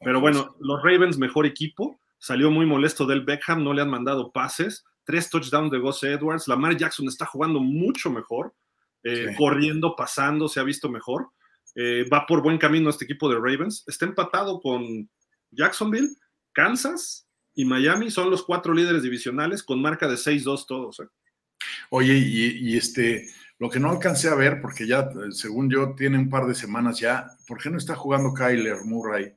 [0.00, 4.32] Pero bueno, los Ravens, mejor equipo, salió muy molesto del Beckham, no le han mandado
[4.32, 8.54] pases, tres touchdowns de Gus Edwards, Lamar Jackson está jugando mucho mejor,
[9.02, 11.28] eh, corriendo, pasando, se ha visto mejor,
[11.74, 15.10] eh, va por buen camino este equipo de Ravens, está empatado con
[15.50, 16.16] Jacksonville,
[16.52, 21.00] Kansas y Miami son los cuatro líderes divisionales con marca de 6-2 todos.
[21.00, 21.08] ¿eh?
[21.90, 23.28] Oye, y, este,
[23.58, 27.00] lo que no alcancé a ver, porque ya, según yo, tiene un par de semanas
[27.00, 29.34] ya, ¿por qué no está jugando Kyler Murray?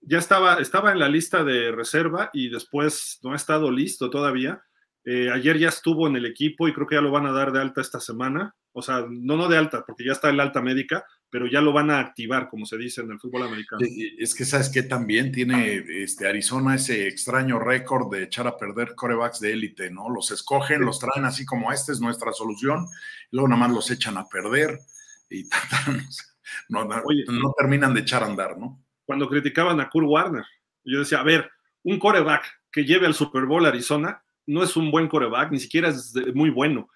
[0.00, 4.62] Ya estaba, estaba en la lista de reserva y después no ha estado listo todavía.
[5.06, 7.52] Eh, ayer ya estuvo en el equipo y creo que ya lo van a dar
[7.52, 8.54] de alta esta semana.
[8.72, 11.60] O sea, no, no de alta, porque ya está en la alta médica, pero ya
[11.60, 13.84] lo van a activar, como se dice en el fútbol americano.
[14.18, 18.94] Es que sabes que también tiene este, Arizona ese extraño récord de echar a perder
[18.94, 20.08] corebacks de élite, ¿no?
[20.08, 22.86] Los escogen, los traen así como esta es nuestra solución,
[23.30, 24.78] y luego nada más los echan a perder
[25.28, 25.48] y
[26.68, 28.82] no, no, terminan de echar a andar, ¿no?
[29.04, 30.44] Cuando criticaban a Kurt Warner,
[30.84, 31.50] yo decía, a ver,
[31.82, 35.88] un coreback que lleve al Super Bowl Arizona no es un buen coreback, ni siquiera
[35.88, 36.88] es muy bueno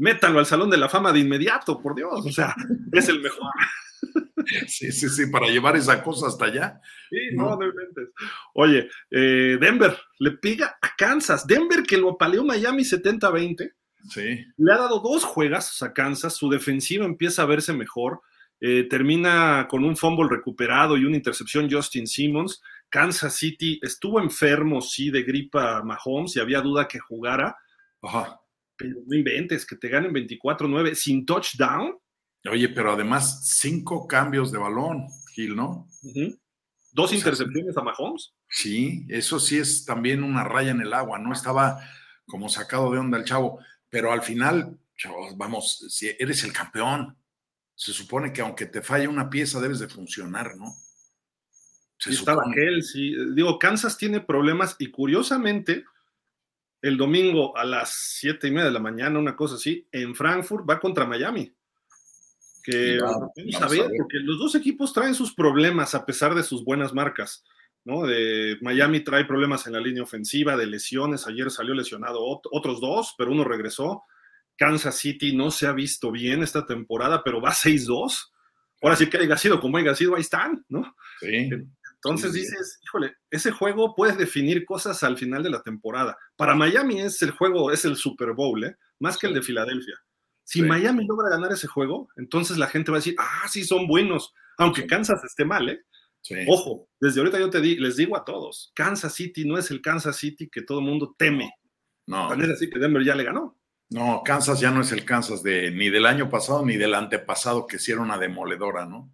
[0.00, 2.54] métalo al Salón de la Fama de inmediato, por Dios, o sea,
[2.92, 3.52] es el mejor.
[4.66, 6.80] Sí, sí, sí, para llevar esa cosa hasta allá.
[7.10, 8.08] Sí, no, no, inventes.
[8.54, 11.46] Oye, eh, Denver le pega a Kansas.
[11.46, 13.70] Denver que lo paleó Miami 70-20.
[14.08, 14.44] Sí.
[14.56, 16.34] Le ha dado dos juegas a Kansas.
[16.34, 18.22] Su defensiva empieza a verse mejor.
[18.60, 22.62] Eh, termina con un fumble recuperado y una intercepción Justin Simmons.
[22.90, 27.56] Kansas City estuvo enfermo, sí, de gripa Mahomes y había duda que jugara.
[28.02, 28.40] Ajá.
[28.76, 31.96] Pero no inventes, que te ganen 24-9 sin touchdown.
[32.50, 35.86] Oye, pero además cinco cambios de balón, Gil, ¿no?
[36.92, 38.34] Dos intercepciones a Mahomes.
[38.48, 41.32] Sí, eso sí es también una raya en el agua, ¿no?
[41.32, 41.80] Estaba
[42.26, 47.16] como sacado de onda el chavo, pero al final, chavos, vamos, si eres el campeón,
[47.74, 50.74] se supone que aunque te falle una pieza debes de funcionar, ¿no?
[52.00, 52.44] Se estaba
[52.82, 53.14] sí.
[53.34, 55.84] Digo, Kansas tiene problemas y curiosamente,
[56.80, 60.68] el domingo a las siete y media de la mañana, una cosa así, en Frankfurt
[60.68, 61.54] va contra Miami.
[62.64, 66.64] Que vamos, a, ver, porque los dos equipos traen sus problemas a pesar de sus
[66.64, 67.44] buenas marcas.
[67.84, 68.06] ¿no?
[68.06, 71.26] De Miami trae problemas en la línea ofensiva, de lesiones.
[71.26, 74.04] Ayer salió lesionado otros dos, pero uno regresó.
[74.56, 78.30] Kansas City no se ha visto bien esta temporada, pero va 6-2.
[78.82, 80.94] Ahora sí que haya sido como haya sido, ahí están, ¿no?
[81.20, 81.50] Sí.
[82.02, 86.16] Entonces dices, híjole, ese juego puede definir cosas al final de la temporada.
[86.36, 88.76] Para Miami es el juego, es el Super Bowl, ¿eh?
[88.98, 89.94] más que el de Filadelfia.
[90.44, 93.86] Si Miami logra ganar ese juego, entonces la gente va a decir, ah, sí, son
[93.86, 95.84] buenos, aunque Kansas esté mal, ¿eh?
[96.48, 99.80] Ojo, desde ahorita yo te di, les digo a todos, Kansas City no es el
[99.80, 101.52] Kansas City que todo el mundo teme.
[102.06, 102.32] No.
[102.32, 103.58] es así que Denver ya le ganó.
[103.90, 107.66] No, Kansas ya no es el Kansas de ni del año pasado ni del antepasado
[107.66, 109.12] que hicieron una demoledora, ¿no?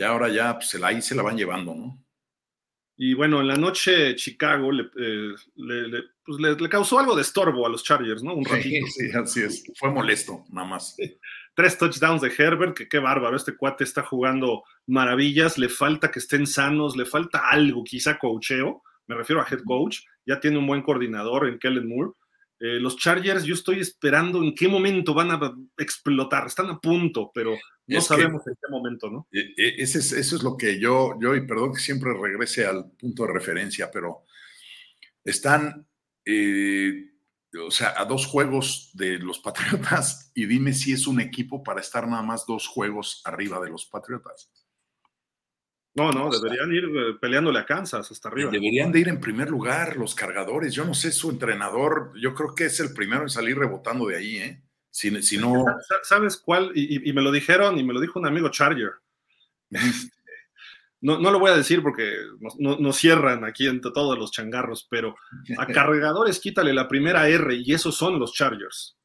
[0.00, 2.02] Y ahora ya, pues ahí se la van llevando, ¿no?
[2.96, 5.34] Y bueno, en la noche Chicago le, eh,
[6.24, 8.32] pues, le, causó algo de estorbo a los Chargers, ¿no?
[8.32, 8.86] Un ratito.
[8.86, 9.62] Sí, así es.
[9.78, 10.96] Fue molesto, nada más.
[11.54, 13.36] Tres touchdowns de Herbert, que qué bárbaro.
[13.36, 15.58] Este cuate está jugando maravillas.
[15.58, 18.82] Le falta que estén sanos, le falta algo, quizá coacheo.
[19.06, 19.98] Me refiero a head coach.
[20.24, 22.12] Ya tiene un buen coordinador en Kellen Moore.
[22.62, 25.40] Eh, los Chargers, yo estoy esperando en qué momento van a
[25.78, 26.46] explotar.
[26.46, 27.56] Están a punto, pero
[27.86, 29.26] no sabemos en qué momento, ¿no?
[29.32, 32.66] E, e, ese es, eso es lo que yo, yo, y perdón que siempre regrese
[32.66, 34.24] al punto de referencia, pero
[35.24, 35.86] están,
[36.26, 37.12] eh,
[37.66, 41.80] o sea, a dos juegos de los Patriotas y dime si es un equipo para
[41.80, 44.50] estar nada más dos juegos arriba de los Patriotas.
[45.94, 48.50] No, no, deberían ir eh, peleándole a Kansas hasta arriba.
[48.50, 50.72] Deberían de ir en primer lugar los cargadores.
[50.72, 54.16] Yo no sé, su entrenador, yo creo que es el primero en salir rebotando de
[54.16, 54.62] ahí, ¿eh?
[54.90, 55.64] Si, no...
[56.02, 56.72] ¿Sabes cuál?
[56.74, 58.92] Y, me lo dijeron, y me lo dijo un amigo Charger.
[61.02, 62.12] No, no lo voy a decir porque
[62.58, 65.16] nos, cierran aquí entre todos los changarros, pero
[65.56, 68.98] a cargadores quítale la primera R y esos son los Chargers.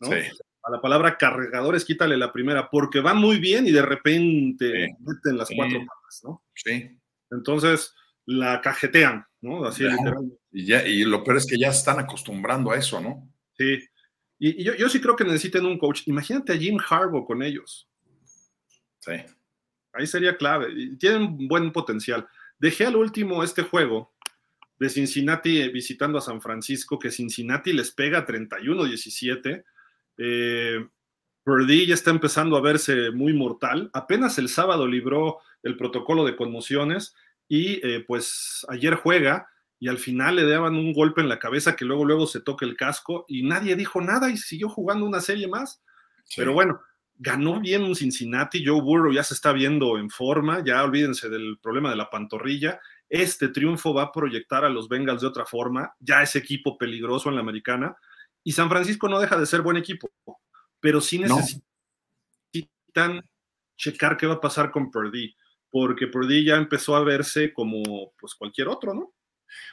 [0.00, 0.08] ¿no?
[0.08, 0.22] Sí
[0.64, 5.36] a la palabra cargadores, quítale la primera, porque va muy bien y de repente meten
[5.36, 6.42] las cuatro patas, ¿no?
[6.54, 6.98] Sí.
[7.30, 7.94] Entonces
[8.26, 9.66] la cajetean, ¿no?
[9.66, 10.38] Así literalmente.
[10.52, 13.30] Y, ya, y lo peor es que ya están acostumbrando a eso, ¿no?
[13.58, 13.78] Sí.
[14.38, 16.02] Y, yo, yo, sí creo que necesiten un coach.
[16.06, 17.86] Imagínate a Jim Harbaugh con ellos.
[19.00, 19.12] Sí.
[19.92, 20.68] Ahí sería clave.
[20.98, 22.26] Tienen buen potencial.
[22.58, 24.14] Dejé al último este juego
[24.78, 29.62] de Cincinnati visitando a San Francisco, que Cincinnati les pega 31-17
[30.18, 30.86] eh,
[31.44, 33.90] Purdy ya está empezando a verse muy mortal.
[33.92, 37.14] Apenas el sábado libró el protocolo de conmociones
[37.48, 39.48] y eh, pues ayer juega
[39.78, 42.64] y al final le daban un golpe en la cabeza que luego luego se toca
[42.64, 45.82] el casco y nadie dijo nada y siguió jugando una serie más.
[46.36, 46.80] Pero bueno,
[47.16, 51.58] ganó bien un Cincinnati, Joe Burrow ya se está viendo en forma, ya olvídense del
[51.60, 52.80] problema de la pantorrilla.
[53.10, 57.28] Este triunfo va a proyectar a los Bengals de otra forma, ya es equipo peligroso
[57.28, 57.94] en la americana
[58.44, 60.10] y San Francisco no deja de ser buen equipo,
[60.78, 61.62] pero sí necesitan
[63.76, 65.34] checar qué va a pasar con Purdy,
[65.70, 69.14] porque Purdy ya empezó a verse como pues cualquier otro, ¿no?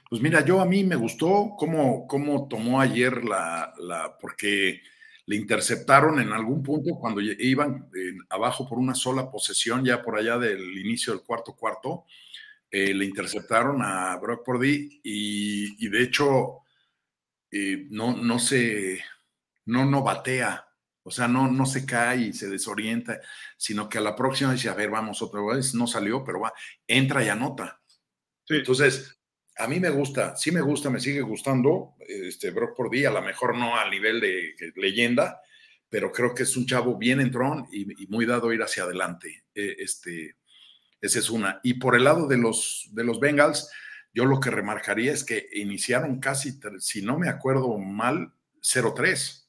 [0.10, 4.82] Pues mira, yo a mí me gustó cómo, cómo tomó ayer la, la, porque
[5.26, 10.18] le interceptaron en algún punto cuando iban eh, abajo por una sola posesión, ya por
[10.18, 12.06] allá del inicio del cuarto cuarto,
[12.70, 16.61] eh, le interceptaron a Brock Purdy y, y de hecho
[17.52, 19.04] eh, no, no se,
[19.66, 20.68] no, no batea,
[21.04, 23.20] o sea, no, no se cae y se desorienta,
[23.58, 26.54] sino que a la próxima dice, a ver, vamos otra vez, no salió, pero va,
[26.88, 27.82] entra y anota.
[28.48, 29.20] Entonces,
[29.58, 33.14] a mí me gusta, sí me gusta, me sigue gustando este Brock por día, a
[33.14, 35.42] lo mejor no al nivel de, leyenda,
[35.90, 38.84] pero creo que es un chavo bien entrón y, y muy dado a ir hacia
[38.84, 39.44] adelante.
[39.54, 40.38] E, este,
[41.02, 41.60] esa es una.
[41.64, 43.70] Y por el lado de los, de los Bengals,
[44.14, 49.48] yo lo que remarcaría es que iniciaron casi, si no me acuerdo mal, 0-3.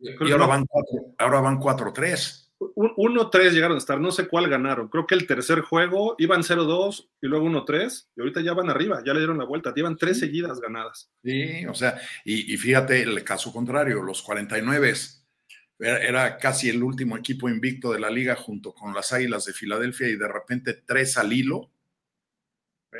[0.00, 2.44] Y ahora van, 4, ahora van 4-3.
[2.58, 4.88] 1-3 llegaron a estar, no sé cuál ganaron.
[4.88, 9.02] Creo que el tercer juego iban 0-2 y luego 1-3 y ahorita ya van arriba,
[9.04, 11.10] ya le dieron la vuelta, llevan tres seguidas ganadas.
[11.22, 14.94] Sí, o sea, y, fíjate el caso contrario, los 49
[15.78, 20.08] era, casi el último equipo invicto de la liga junto con las Águilas de Filadelfia
[20.08, 21.70] y de repente tres al hilo.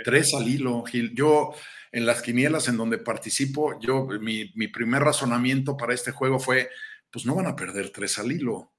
[0.03, 1.15] Tres al hilo, Gil.
[1.15, 1.55] Yo,
[1.93, 6.71] en las quinielas en donde participo, yo, mi, mi primer razonamiento para este juego fue,
[7.11, 8.75] pues no van a perder tres al hilo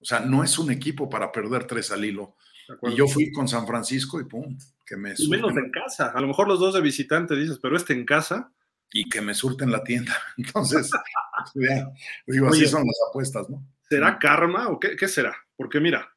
[0.00, 2.36] o sea, no es un equipo para perder tres al hilo.
[2.82, 6.12] Y yo fui con San Francisco y pum, que me y menos en casa.
[6.14, 8.52] A lo mejor los dos de visitante dices, pero este en casa.
[8.90, 10.16] Y que me surten la tienda.
[10.38, 10.90] Entonces,
[12.26, 13.62] digo, así son las apuestas, ¿no?
[13.86, 15.36] ¿Será karma o qué, será?
[15.56, 16.10] Porque mira,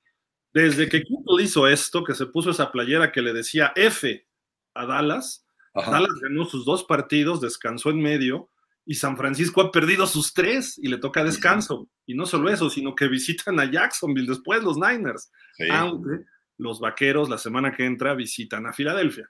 [0.53, 4.25] desde que Kittle hizo esto, que se puso esa playera que le decía F
[4.73, 8.49] a Dallas, Dallas ganó sus dos partidos, descansó en medio,
[8.85, 11.89] y San Francisco ha perdido sus tres y le toca descanso.
[12.05, 15.31] Y no solo eso, sino que visitan a Jacksonville después los Niners.
[15.71, 16.25] Aunque
[16.57, 19.29] los vaqueros la semana que entra visitan a Filadelfia.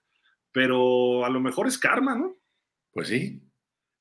[0.52, 2.38] Pero a lo mejor es karma, ¿no?
[2.92, 3.42] Pues sí,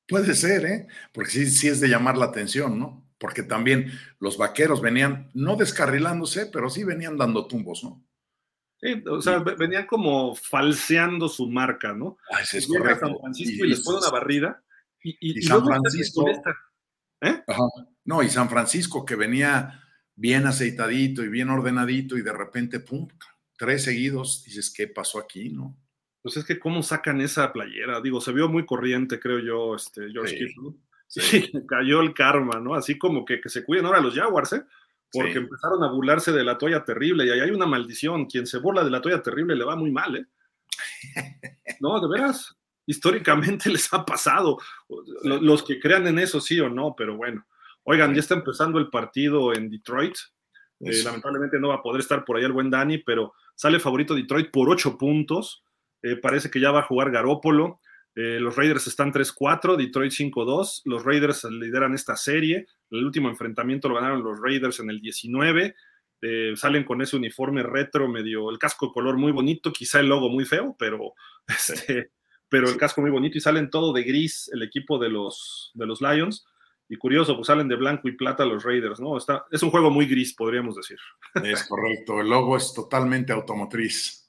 [0.07, 0.87] puede ser, ¿eh?
[1.13, 3.07] Porque sí, sí es de llamar la atención, ¿no?
[3.17, 8.03] Porque también los vaqueros venían, no descarrilándose, pero sí venían dando tumbos, ¿no?
[8.81, 12.17] Sí, o sea, venían como falseando su marca, ¿no?
[12.31, 13.07] Ah, es correcto.
[13.07, 14.63] San Francisco y, les pone una barrida
[15.03, 16.27] y, San Francisco.
[17.21, 17.43] ¿eh?
[18.05, 19.83] No, y San Francisco que venía
[20.15, 23.07] bien aceitadito y bien ordenadito y de repente, pum,
[23.55, 25.49] tres seguidos, dices, ¿qué pasó aquí?
[25.49, 25.77] ¿No?
[26.21, 30.09] Pues es que cómo sacan esa playera, digo, se vio muy corriente, creo yo, este,
[30.11, 30.73] George Kittle.
[31.07, 31.51] Sí.
[31.67, 32.73] cayó el karma, ¿no?
[32.73, 34.63] Así como que, que se cuiden ahora los Jaguars, ¿eh?
[35.11, 38.25] Porque empezaron a burlarse de la toalla terrible y ahí hay una maldición.
[38.25, 40.25] Quien se burla de la toalla terrible le va muy mal, ¿eh?
[41.81, 42.55] No, de veras
[42.85, 44.57] históricamente les ha pasado.
[45.23, 47.45] Los que crean en eso, sí o no, pero bueno.
[47.83, 50.15] Oigan, ya está empezando el partido en Detroit.
[50.81, 54.13] Eh, lamentablemente no va a poder estar por ahí el buen Dani, pero sale favorito
[54.13, 55.63] Detroit por ocho puntos.
[56.03, 57.79] Eh, parece que ya va a jugar Garópolo.
[58.15, 60.81] Eh, los Raiders están 3-4, Detroit 5-2.
[60.85, 62.67] Los Raiders lideran esta serie.
[62.89, 65.75] El último enfrentamiento lo ganaron los Raiders en el 19.
[66.55, 70.29] salen con ese uniforme retro, medio el casco de color muy bonito, quizá el logo
[70.29, 71.13] muy feo, pero
[71.47, 72.11] este,
[72.51, 75.85] pero el casco muy bonito y salen todo de gris el equipo de los, de
[75.85, 76.45] los Lions.
[76.89, 79.17] Y curioso, pues salen de blanco y plata los Raiders, ¿no?
[79.17, 80.97] Está, es un juego muy gris, podríamos decir.
[81.41, 84.20] Es correcto, el logo es totalmente automotriz.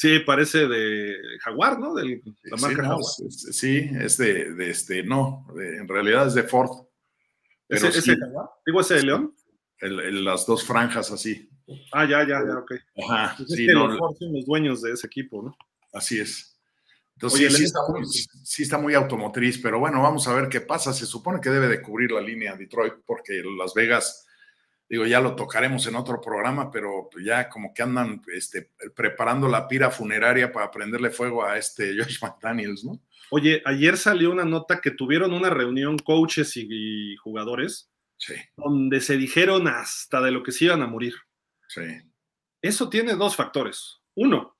[0.00, 1.92] Sí, parece de Jaguar, ¿no?
[1.92, 3.04] De la marca Jaguar.
[3.28, 6.70] sí, es de, este, no, en realidad es de Ford.
[7.68, 8.48] ¿Ese, ese Jaguar?
[8.64, 9.34] ¿Digo ese de León?
[9.82, 11.50] las dos franjas así.
[11.92, 12.72] Ah, ya, ya, ya, ok.
[13.10, 15.54] Ajá, pues sí, no, los Ford son los dueños de ese equipo, ¿no?
[15.92, 16.58] Así es.
[17.16, 17.70] Entonces,
[18.42, 20.94] sí, está muy, automotriz, pero bueno, vamos a ver qué pasa.
[20.94, 24.26] Se supone que debe de cubrir la línea Detroit porque Las Vegas,
[24.90, 29.68] digo, ya lo tocaremos en otro programa, pero ya como que andan este, preparando la
[29.68, 33.00] pira funeraria para prenderle fuego a este Josh McDaniels, ¿no?
[33.30, 38.34] Oye, ayer salió una nota que tuvieron una reunión coaches y, jugadores sí.
[38.56, 41.14] donde se dijeron hasta de lo que se iban a morir.
[41.68, 41.82] Sí.
[42.60, 44.00] Eso tiene dos factores.
[44.16, 44.56] Uno,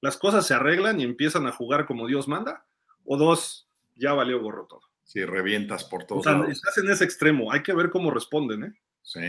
[0.00, 2.66] las cosas se arreglan y empiezan a jugar como Dios manda,
[3.04, 4.82] o dos, ya valió gorro todo.
[5.04, 6.18] Sí, revientas por todo.
[6.18, 8.72] O sea, estás en ese extremo, hay que ver cómo responden, ¿eh?
[9.06, 9.20] Sí,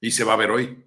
[0.00, 0.82] y se va a ver hoy,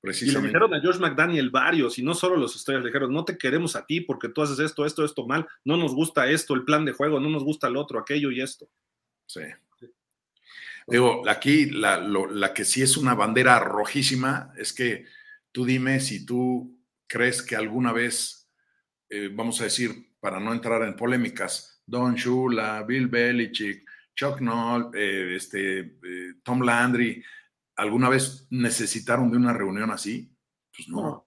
[0.00, 0.38] precisamente.
[0.38, 3.24] Y le dijeron a George McDaniel varios, y no solo los estrellas, le dijeron, no
[3.24, 6.54] te queremos a ti porque tú haces esto, esto, esto mal, no nos gusta esto,
[6.54, 8.68] el plan de juego, no nos gusta el otro, aquello y esto.
[9.26, 9.40] Sí.
[10.86, 15.06] Digo, aquí la, la que sí es una bandera rojísima es que
[15.52, 18.38] tú dime si tú crees que alguna vez
[19.10, 24.90] eh, vamos a decir, para no entrar en polémicas, Don Shula, Bill Belichick, Chuck Noll,
[24.94, 27.24] eh, este, eh, Tom Landry,
[27.78, 30.30] ¿alguna vez necesitaron de una reunión así?
[30.76, 31.26] Pues no.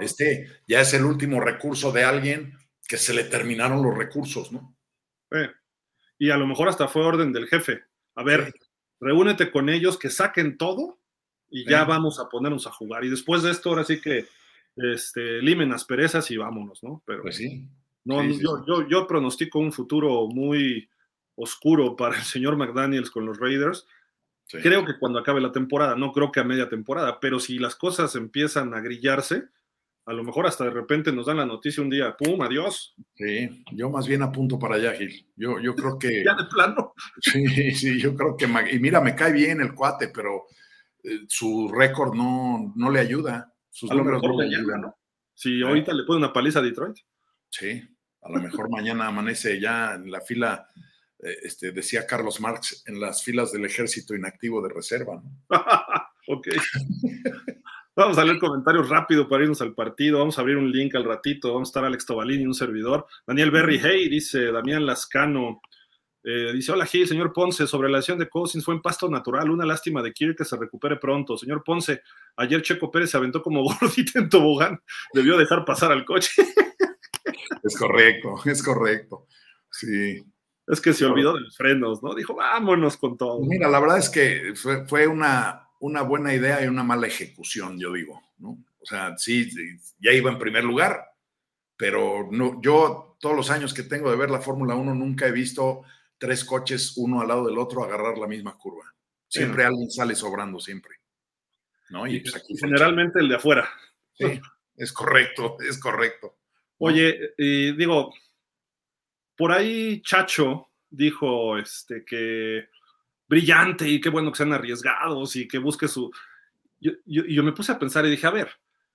[0.00, 2.54] Este ya es el último recurso de alguien
[2.88, 4.76] que se le terminaron los recursos, ¿no?
[6.18, 7.82] y a lo mejor hasta fue orden del jefe.
[8.14, 8.54] A ver,
[9.00, 11.00] reúnete con ellos, que saquen todo
[11.50, 13.04] y ya vamos a ponernos a jugar.
[13.04, 14.26] Y después de esto, ahora sí que
[14.76, 17.02] este, limen asperezas y vámonos, ¿no?
[17.06, 17.66] Pero pues sí.
[18.04, 20.88] No, yo, Yo, yo, pronostico un futuro muy
[21.34, 23.86] oscuro para el señor McDaniels con los Raiders.
[24.60, 27.76] Creo que cuando acabe la temporada, no creo que a media temporada, pero si las
[27.76, 29.44] cosas empiezan a grillarse,
[30.04, 32.42] a lo mejor hasta de repente nos dan la noticia un día, ¡pum!
[32.42, 32.94] Adiós.
[33.14, 35.26] Sí, yo más bien apunto para allá, Gil.
[35.36, 36.24] Yo, yo creo que.
[36.24, 36.92] ya de plano.
[37.20, 38.46] Sí, sí, yo creo que.
[38.72, 40.46] Y mira, me cae bien el cuate, pero
[41.04, 43.52] eh, su récord no, no le ayuda.
[43.70, 44.96] Sus a lo mejor mañana, ¿no?
[45.34, 46.96] Si ahorita le pone una paliza a Detroit.
[47.48, 47.82] Sí,
[48.22, 50.66] a lo mejor mañana amanece ya en la fila,
[51.22, 55.22] este, decía Carlos Marx, en las filas del ejército inactivo de reserva.
[55.22, 55.44] ¿no?
[56.28, 56.48] ok.
[57.94, 60.18] Vamos a leer comentarios rápido para irnos al partido.
[60.18, 61.52] Vamos a abrir un link al ratito.
[61.52, 63.06] Vamos a estar Alex Tobalini, un servidor.
[63.26, 65.60] Daniel Berry, hey, dice Damián Lascano.
[66.24, 69.50] Eh, dice, hola Gil, señor Ponce, sobre la lesión de Cousins fue en pasto natural,
[69.50, 71.36] una lástima de Kirk que se recupere pronto.
[71.36, 72.00] Señor Ponce,
[72.36, 74.80] ayer Checo Pérez se aventó como gordita en tobogán,
[75.12, 76.30] debió dejar pasar al coche.
[77.62, 79.26] Es correcto, es correcto.
[79.70, 80.24] Sí.
[80.66, 82.14] Es que se olvidó de los frenos, ¿no?
[82.14, 83.40] Dijo, vámonos con todo.
[83.40, 87.78] Mira, la verdad es que fue, fue una, una buena idea y una mala ejecución,
[87.78, 88.58] yo digo, ¿no?
[88.80, 89.48] O sea, sí,
[89.98, 91.04] ya iba en primer lugar,
[91.76, 95.32] pero no, yo todos los años que tengo de ver la Fórmula 1 nunca he
[95.32, 95.82] visto
[96.18, 98.92] tres coches uno al lado del otro agarrar la misma curva.
[99.28, 100.96] Siempre alguien sale sobrando, siempre.
[101.92, 102.06] ¿no?
[102.06, 103.68] Y pues aquí generalmente el de afuera.
[104.14, 104.40] Sí,
[104.76, 106.38] es correcto, es correcto.
[106.78, 108.12] Oye, digo,
[109.42, 112.68] por ahí Chacho dijo este, que
[113.26, 116.12] brillante y qué bueno que sean arriesgados y que busque su...
[116.78, 118.52] Yo, yo, me puse a pensar y dije, a ver,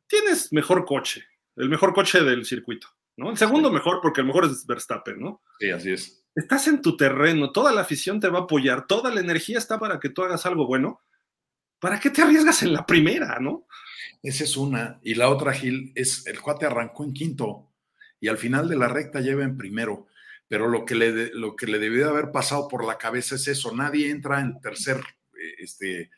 [0.08, 1.26] tienes mejor coche,
[1.58, 2.88] el mejor coche del circuito,
[3.18, 3.30] ¿no?
[3.30, 5.44] El segundo mejor porque el mejor es Verstappen, ¿no?
[5.60, 6.26] Sí, así es.
[6.34, 9.78] Estás en tu terreno, toda la afición te va a apoyar, toda la energía está
[9.78, 11.02] para que tú hagas algo bueno.
[11.78, 13.68] ¿Para qué te arriesgas en la primera, no?
[14.24, 15.02] Esa es una.
[15.04, 17.68] Y la otra, Gil, es el cuate arrancó en quinto
[18.22, 20.08] y al final de la recta lleva en primero
[20.48, 23.76] pero lo que le, lo que le debió haber pasado por la cabeza es eso,
[23.76, 26.10] nadie entra en tercer, eh, este,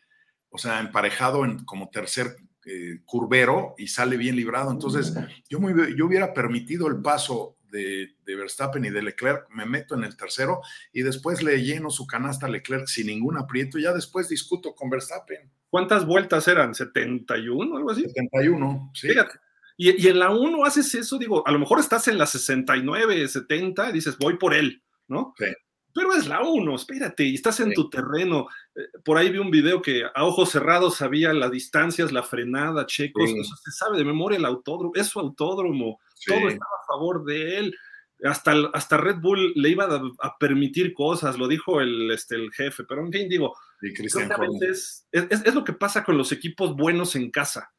[0.49, 4.71] o sea, emparejado en, como tercer eh, curvero y sale bien librado.
[4.71, 5.13] Entonces,
[5.49, 5.59] yo,
[5.95, 10.17] yo hubiera permitido el paso de, de, Verstappen y de Leclerc, me meto en el
[10.17, 10.61] tercero
[10.91, 14.73] y después le lleno su canasta a Leclerc sin ningún aprieto y ya después discuto
[14.73, 15.51] con Verstappen.
[15.69, 16.73] ¿Cuántas vueltas eran?
[16.73, 18.01] ¿71 o algo así?
[18.01, 19.09] 71, sí.
[19.09, 19.39] Fíjate,
[19.81, 23.89] y, en la 1 haces eso, digo, a lo mejor estás en la 69, 70
[23.89, 25.33] y dices, voy por él, ¿no?
[25.37, 25.45] Sí.
[25.93, 28.49] Pero es la 1, espérate, y estás en tu terreno.
[28.75, 32.85] Eh, por ahí vi un video que a ojos cerrados sabía las distancias, la frenada,
[32.87, 37.59] checos, se sabe de memoria el autódromo, es su autódromo, todo estaba a favor de
[37.59, 37.75] él.
[38.21, 39.85] Hasta, hasta Red Bull le iba
[40.19, 45.55] a, permitir cosas, lo dijo el, este, el jefe, pero en fin, digo, es, es,
[45.55, 47.71] lo que pasa con los equipos buenos en casa.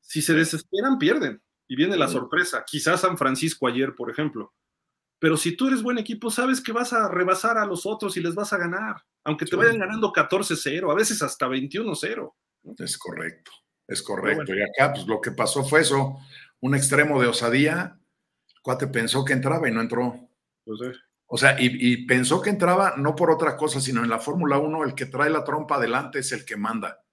[0.00, 2.64] Si se desesperan, pierden y viene la sorpresa.
[2.66, 4.54] Quizás San Francisco ayer, por ejemplo.
[5.20, 8.20] Pero si tú eres buen equipo, sabes que vas a rebasar a los otros y
[8.20, 12.34] les vas a ganar, aunque te vayan ganando 14-0, a veces hasta 21-0.
[12.78, 13.50] Es correcto,
[13.86, 14.54] es correcto.
[14.54, 16.18] Y acá, pues lo que pasó fue eso,
[16.60, 17.98] un extremo de osadía,
[18.48, 20.28] el cuate pensó que entraba y no entró.
[20.64, 20.80] Pues
[21.26, 24.56] o sea, y, y, pensó que entraba no por otra cosa, sino en la Fórmula
[24.58, 27.04] 1, el que trae la trompa adelante es el que manda.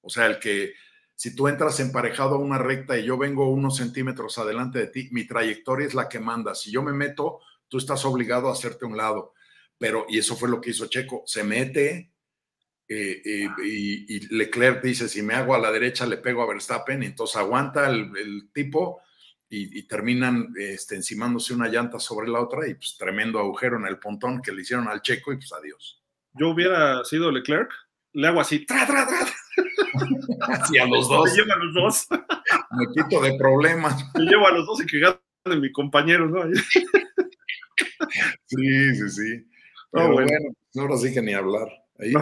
[0.00, 0.72] O sea, el que,
[1.18, 5.08] si tú entras emparejado a una recta y yo vengo unos centímetros adelante de ti,
[5.10, 6.54] mi trayectoria es la que manda.
[6.54, 9.34] Si yo me meto, tú estás obligado a hacerte un lado.
[9.78, 12.12] Pero, y eso fue lo que hizo Checo, se mete
[12.86, 17.02] eh, eh, y, Leclerc dice, si me hago a la derecha le pego a Verstappen,
[17.02, 19.02] entonces aguanta el, tipo
[19.48, 23.98] y, terminan este, encimándose una llanta sobre la otra y pues tremendo agujero en el
[23.98, 26.00] pontón que le hicieron al Checo y pues adiós.
[26.32, 27.72] Yo hubiera sido Leclerc,
[28.12, 29.26] le hago así, tra, tra, tra,
[30.48, 31.30] Así a los dos.
[31.30, 32.06] Me llevo a los dos.
[32.70, 34.04] Me quito de problemas.
[34.14, 36.42] Me llevo a los dos y que de mi compañero, ¿no?
[38.46, 39.46] sí, sí, sí.
[39.90, 40.30] Pero bueno.
[40.76, 41.68] ahora sí que ni hablar.
[41.98, 42.12] Ahí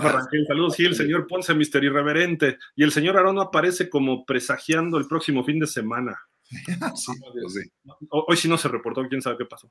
[0.47, 2.59] Saludos, Gil, señor Ponce, Mister Irreverente.
[2.75, 6.19] Y el señor Arón aparece como presagiando el próximo fin de semana.
[6.95, 7.71] sí, pues sí.
[8.09, 9.71] Hoy sí no se reportó, quién sabe qué pasó.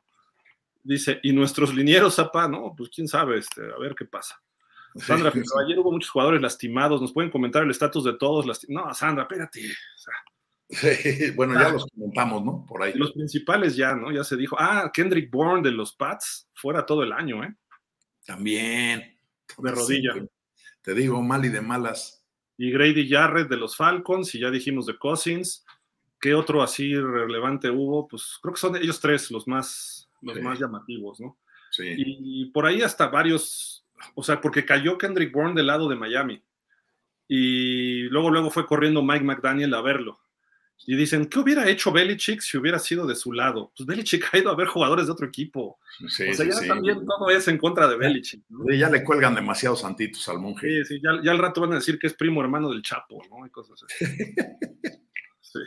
[0.83, 4.39] Dice, y nuestros linieros, Zapa, no, pues quién sabe, este, a ver qué pasa.
[4.95, 7.01] Sandra, ayer hubo muchos jugadores lastimados.
[7.01, 8.45] ¿Nos pueden comentar el estatus de todos?
[8.69, 9.61] No, Sandra, espérate.
[11.35, 12.65] bueno, ya los comentamos, ¿no?
[12.65, 12.93] Por ahí.
[12.95, 14.11] Los principales ya, ¿no?
[14.11, 14.55] Ya se dijo.
[14.59, 17.55] Ah, Kendrick Bourne de los Pats, fuera todo el año, ¿eh?
[18.25, 19.17] También.
[19.57, 20.13] De rodilla.
[20.81, 22.25] te digo, mal y de malas.
[22.57, 25.65] Y Grady Jarrett de los Falcons, y ya dijimos de Cousins.
[26.19, 28.07] ¿Qué otro así relevante hubo?
[28.07, 31.37] Pues creo que son ellos tres los más, los más llamativos, ¿no?
[31.69, 31.93] Sí.
[31.97, 36.43] Y, por ahí hasta varios, o sea, porque cayó Kendrick Bourne del lado de Miami.
[37.27, 40.19] Y luego, luego fue corriendo Mike McDaniel a verlo.
[40.85, 43.71] Y dicen, ¿qué hubiera hecho Belichick si hubiera sido de su lado?
[43.75, 45.79] Pues Belichick ha ido a ver jugadores de otro equipo.
[46.03, 48.43] o sea, ya también todo es en contra de Belichick.
[48.77, 50.83] Ya le cuelgan demasiados santitos al monje.
[50.83, 53.21] Sí, sí, ya, ya, al rato van a decir que es primo hermano del Chapo,
[53.29, 53.47] ¿no?
[53.47, 54.05] Y cosas así.
[55.41, 55.59] sí.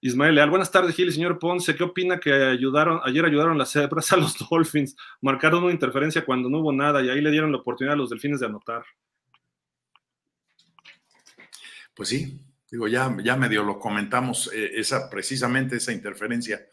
[0.00, 1.74] Ismael Leal, buenas tardes, Gil y señor Ponce.
[1.74, 4.96] ¿Qué opina que ayudaron, ayer ayudaron las cebras a los Dolphins?
[5.20, 8.10] Marcaron una interferencia cuando no hubo nada y ahí le dieron la oportunidad a los
[8.10, 8.84] delfines de anotar.
[11.94, 12.38] Pues sí,
[12.70, 16.66] digo, ya, ya medio lo comentamos, eh, esa, precisamente esa interferencia.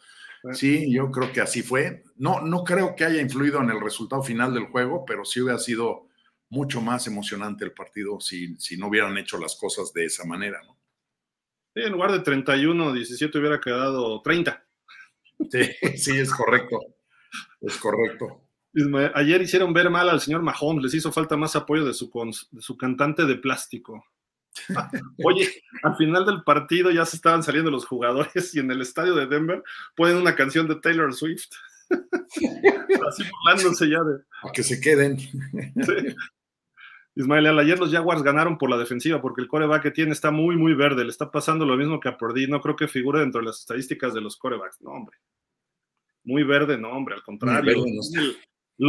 [0.51, 2.03] Sí, yo creo que así fue.
[2.17, 5.57] No, no creo que haya influido en el resultado final del juego, pero sí hubiera
[5.57, 6.09] sido
[6.49, 10.61] mucho más emocionante el partido si, si no hubieran hecho las cosas de esa manera,
[10.65, 10.82] ¿no?
[11.73, 14.63] Sí, en lugar de 31, 17 hubiera quedado 30.
[15.49, 15.59] Sí,
[15.97, 16.79] sí, es correcto.
[17.61, 18.41] Es correcto.
[19.13, 22.11] Ayer hicieron ver mal al señor Mahomes, les hizo falta más apoyo de su,
[22.51, 24.05] de su cantante de plástico.
[25.23, 25.49] Oye,
[25.83, 29.27] al final del partido ya se estaban saliendo los jugadores y en el estadio de
[29.27, 29.63] Denver
[29.95, 31.49] ponen una canción de Taylor Swift.
[31.89, 34.23] Así burlándose ya de.
[34.43, 35.17] A que se queden.
[37.15, 40.57] Ismael, ayer los Jaguars ganaron por la defensiva porque el coreback que tiene está muy,
[40.57, 41.03] muy verde.
[41.03, 42.47] Le está pasando lo mismo que a Purdy.
[42.47, 44.81] No creo que figure dentro de las estadísticas de los corebacks.
[44.81, 45.17] No, hombre.
[46.23, 47.15] Muy verde, no, hombre.
[47.15, 47.83] Al contrario.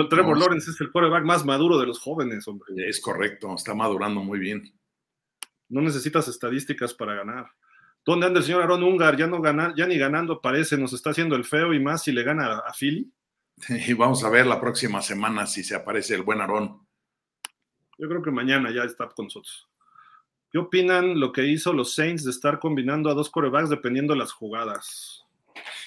[0.08, 2.66] Trevor Lawrence es el coreback más maduro de los jóvenes, hombre.
[2.88, 3.54] Es correcto.
[3.54, 4.72] Está madurando muy bien.
[5.68, 7.46] No necesitas estadísticas para ganar.
[8.06, 9.16] ¿Dónde anda el señor Aaron Ungar?
[9.16, 10.78] Ya, no gana, ya ni ganando parece.
[10.78, 13.12] Nos está haciendo el feo y más si le gana a Philly.
[13.86, 16.83] Y vamos a ver la próxima semana si se aparece el buen Aaron.
[17.98, 19.68] Yo creo que mañana ya está con nosotros.
[20.50, 24.20] ¿Qué opinan lo que hizo los Saints de estar combinando a dos corebacks dependiendo de
[24.20, 25.24] las jugadas?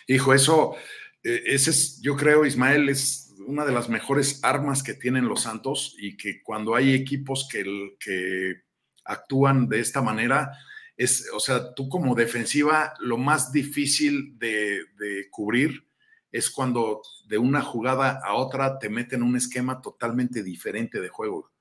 [0.07, 0.75] Hijo, eso,
[1.23, 5.43] eh, ese es, yo creo, Ismael, es una de las mejores armas que tienen los
[5.43, 8.65] Santos y que cuando hay equipos que,
[9.05, 10.51] actúan de esta manera,
[10.97, 15.87] es, o sea, tú como defensiva, lo más difícil de cubrir
[16.29, 21.51] es cuando de una jugada a otra te meten un esquema totalmente diferente de juego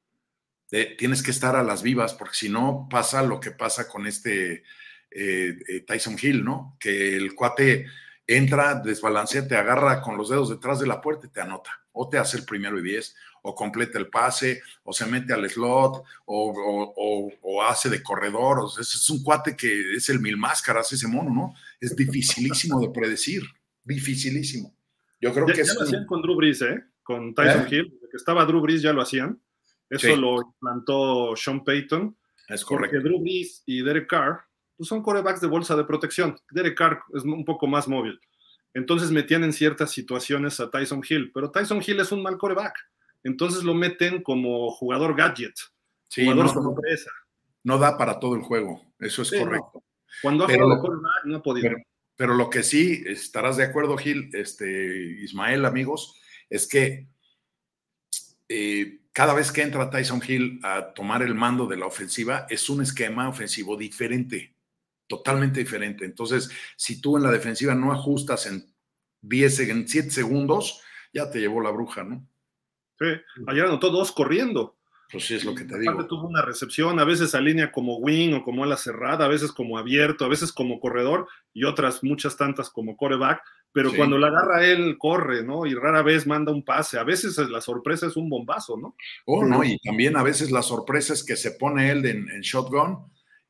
[0.69, 4.65] tienes que estar a las vivas, porque si no pasa lo que pasa con este
[5.11, 6.77] eh, eh, Tyson Hill, ¿no?
[6.81, 7.87] Que el cuate
[8.27, 11.71] entra, desbalancea, te agarra con los dedos detrás de la puerta y te anota.
[11.93, 15.49] O te hace el primero y diez, o completa el pase, o se mete al
[15.49, 18.59] slot, o, hace de corredor.
[18.59, 21.55] O es un cuate que es el mil máscaras, ese mono, ¿no?
[21.81, 23.43] Es dificilísimo de predecir,
[23.85, 24.75] dificilísimo.
[25.21, 26.85] Yo creo que ya lo hacían con Drew Brees, ¿eh?
[27.03, 27.69] Con Tyson ¿Eh?
[27.71, 29.41] Hill, que estaba Drew Brees ya lo hacían.
[29.91, 32.17] Eso lo implantó Sean Payton.
[32.49, 32.97] Es correcto.
[32.97, 34.41] Porque Drew Brees y Derek Carr
[34.77, 36.39] pues son corebacks de bolsa de protección.
[36.51, 38.21] Derek Carr es un poco más móvil.
[38.75, 42.75] Entonces metían en ciertas situaciones a Tyson Hill, pero Tyson Hill es un mal coreback.
[43.25, 45.55] Entonces lo meten como jugador gadget,
[46.15, 47.11] jugador no, sorpresa.
[47.65, 49.83] No da para todo el juego, eso es correcto.
[50.21, 51.71] Cuando ha jugado coreback no ha podido.
[51.71, 51.83] Pero,
[52.17, 56.21] pero, lo que sí estarás de acuerdo, Gil, este, Ismael, amigos,
[56.51, 57.09] es que
[58.49, 62.69] eh, cada vez que entra Tyson Hill a tomar el mando de la ofensiva, es
[62.69, 64.55] un esquema ofensivo diferente,
[65.07, 66.05] totalmente diferente.
[66.05, 68.67] Entonces, si tú en la defensiva no ajustas en
[69.23, 70.83] 10, en 7 segundos,
[71.15, 72.29] ya te llevó la bruja, ¿no?
[72.99, 73.07] Sí,
[73.47, 74.77] ayer anotó dos corriendo.
[75.11, 76.07] Pues sí, es lo que te digo.
[76.07, 79.79] Tuvo una recepción, a veces alinea como wing o como ala cerrada, a veces como
[79.79, 83.41] abierto, a veces como corredor y otras muchas tantas como coreback
[83.77, 85.67] pero cuando la agarra él, corre, ¿no?
[85.67, 86.99] Y rara vez manda un pase.
[86.99, 88.97] A veces la sorpresa es un bombazo, ¿no?
[89.27, 92.97] Oh, no, y también a veces la sorpresa es que se pone él en, shotgun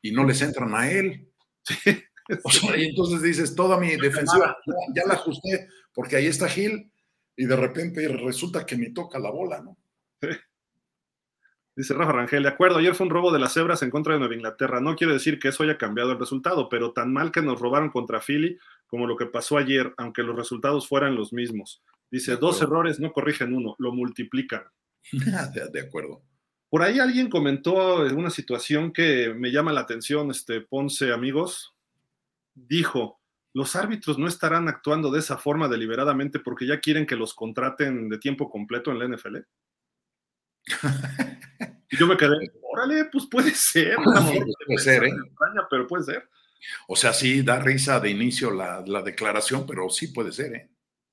[0.03, 1.29] y no les entran a él.
[2.43, 4.57] O sea, y entonces dices, toda mi defensiva
[4.93, 6.91] ya, la ajusté, porque ahí está Gil,
[7.37, 9.79] y de repente resulta que me toca la bola, ¿no?
[11.77, 14.19] Dice Rafa Rangel, de acuerdo, ayer fue un robo de las cebras en contra de
[14.19, 14.81] Nueva Inglaterra.
[14.81, 17.91] No quiero decir que eso haya cambiado el resultado, pero tan mal que nos robaron
[17.91, 21.83] contra Philly como lo que pasó ayer, aunque los resultados fueran los mismos.
[22.11, 24.65] Dice, dos errores no corrigen uno, lo multiplican.
[25.73, 26.23] de, acuerdo.
[26.69, 31.75] Por ahí alguien comentó una situación que me llama la atención, este Ponce, amigos.
[32.55, 33.21] Dijo,
[33.53, 38.09] los árbitros no estarán actuando de esa forma deliberadamente porque ya quieren que los contraten
[38.09, 39.37] de tiempo completo en la NFL.
[41.91, 43.97] y yo me quedé, órale, pues puede ser.
[43.97, 45.13] puede ser, ¿eh?
[45.71, 46.29] pero puede ser.
[46.89, 50.71] O sea, sí da risa de inicio la, declaración, pero sí puede ser, ¿eh?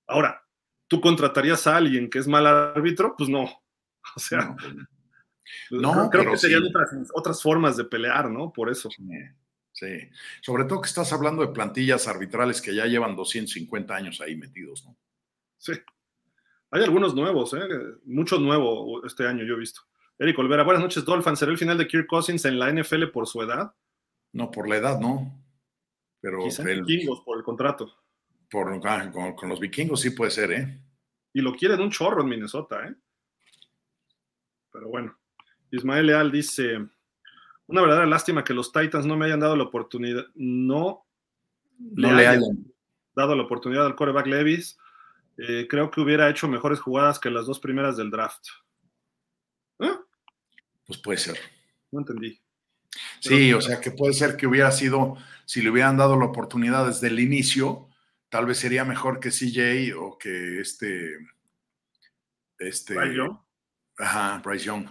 [0.07, 0.43] Ahora,
[0.87, 3.15] ¿tú contratarías a alguien que es mal árbitro?
[3.17, 3.43] Pues no.
[4.15, 4.55] O sea,
[5.71, 6.63] no, pues, creo que serían
[7.13, 8.51] otras, formas de pelear, ¿no?
[8.51, 8.89] Por eso.
[9.71, 10.09] Sí,
[10.41, 14.85] sobre todo que estás hablando de plantillas arbitrales que ya llevan 250 años ahí metidos,
[14.85, 14.97] ¿no?
[15.57, 15.73] Sí.
[16.69, 17.61] Hay algunos nuevos, ¿eh?
[18.05, 19.81] Mucho nuevo este año yo he visto.
[20.19, 21.35] Eric Olvera, buenas noches, Dolphin.
[21.35, 23.73] ¿Será el final de Kirk Cousins en la NFL por su edad?
[24.31, 25.42] No, por la edad, no.
[26.23, 27.97] Pero el, vikingos por el contrato.
[28.49, 30.79] Por, ah, con, los vikingos sí puede ser, ¿eh?
[31.33, 32.95] Y lo quieren un chorro en Minnesota, ¿eh?
[34.71, 35.17] Pero bueno.
[35.69, 36.77] Ismael Leal dice:
[37.67, 41.05] Una verdadera lástima que los Titans no me hayan dado la oportunidad, no,
[41.93, 42.73] le, hayan,
[43.13, 44.79] dado la oportunidad al coreback Levis.
[45.37, 48.47] Eh, creo que hubiera hecho mejores jugadas que las dos primeras del draft.
[49.79, 49.91] ¿Eh?
[50.87, 51.37] Pues puede ser.
[51.91, 52.39] No entendí.
[53.19, 56.87] Sí, o sea que puede ser que hubiera sido, si le hubieran dado la oportunidad
[56.87, 57.89] desde el inicio,
[58.29, 61.17] tal vez sería mejor que CJ o que este.
[62.57, 62.95] Este.
[62.95, 63.37] Bryce Young.
[63.97, 64.87] Ajá, Bryce Young.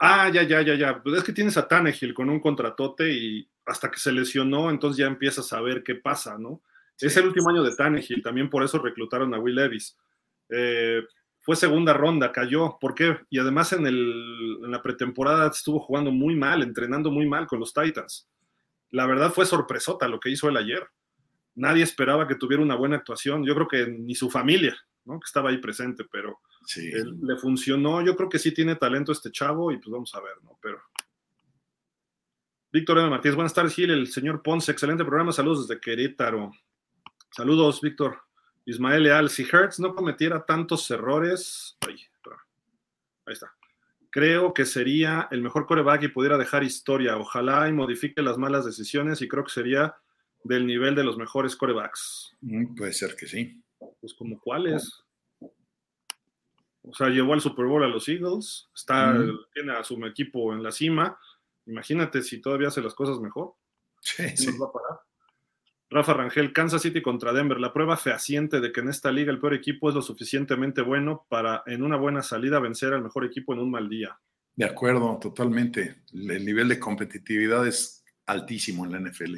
[0.00, 1.02] Ah, ya, ya, ya, ya.
[1.02, 4.98] Pues es que tienes a Tannehill con un contratote y hasta que se lesionó, entonces
[4.98, 6.62] ya empiezas a ver qué pasa, ¿no?
[6.98, 9.96] Es el último año de Tannehill, también por eso reclutaron a Will Levis.
[10.48, 11.02] Eh,
[11.48, 12.76] fue segunda ronda, cayó.
[12.78, 13.20] ¿Por qué?
[13.30, 17.58] Y además en, el, en la pretemporada estuvo jugando muy mal, entrenando muy mal con
[17.58, 18.28] los Titans.
[18.90, 20.86] La verdad fue sorpresota lo que hizo él ayer.
[21.54, 23.46] Nadie esperaba que tuviera una buena actuación.
[23.46, 24.76] Yo creo que ni su familia,
[25.06, 25.18] ¿no?
[25.18, 26.38] que estaba ahí presente, pero
[26.76, 28.04] le funcionó.
[28.04, 30.58] Yo creo que sí tiene talento este chavo y pues vamos a ver, ¿no?
[30.60, 30.82] Pero.
[32.70, 33.08] Víctor M.
[33.08, 33.90] Martínez, buenas tardes, Gil.
[33.90, 35.32] El señor Ponce, excelente programa.
[35.32, 36.52] Saludos desde Querétaro.
[37.30, 38.27] Saludos, Víctor.
[38.68, 41.96] Ismael Leal, si Hertz no cometiera tantos errores, ahí
[43.32, 43.54] está.
[44.10, 47.16] Creo que sería el mejor coreback y pudiera dejar historia.
[47.16, 49.96] Ojalá y modifique las malas decisiones y creo que sería
[50.44, 52.36] del nivel de los mejores corebacks.
[52.42, 53.62] Mm, puede ser que sí.
[54.00, 55.02] Pues como cuáles.
[55.40, 59.18] O sea, llevó al Super Bowl a los Eagles, está,
[59.54, 61.18] tiene a su equipo en la cima.
[61.64, 63.54] Imagínate si todavía hace las cosas mejor.
[64.00, 64.58] Sí, sí.
[64.58, 65.07] va a parar?
[65.90, 67.58] Rafa Rangel, Kansas City contra Denver.
[67.58, 71.26] La prueba fehaciente de que en esta liga el peor equipo es lo suficientemente bueno
[71.28, 74.18] para en una buena salida vencer al mejor equipo en un mal día.
[74.54, 76.02] De acuerdo, totalmente.
[76.12, 79.36] El nivel de competitividad es altísimo en la NFL.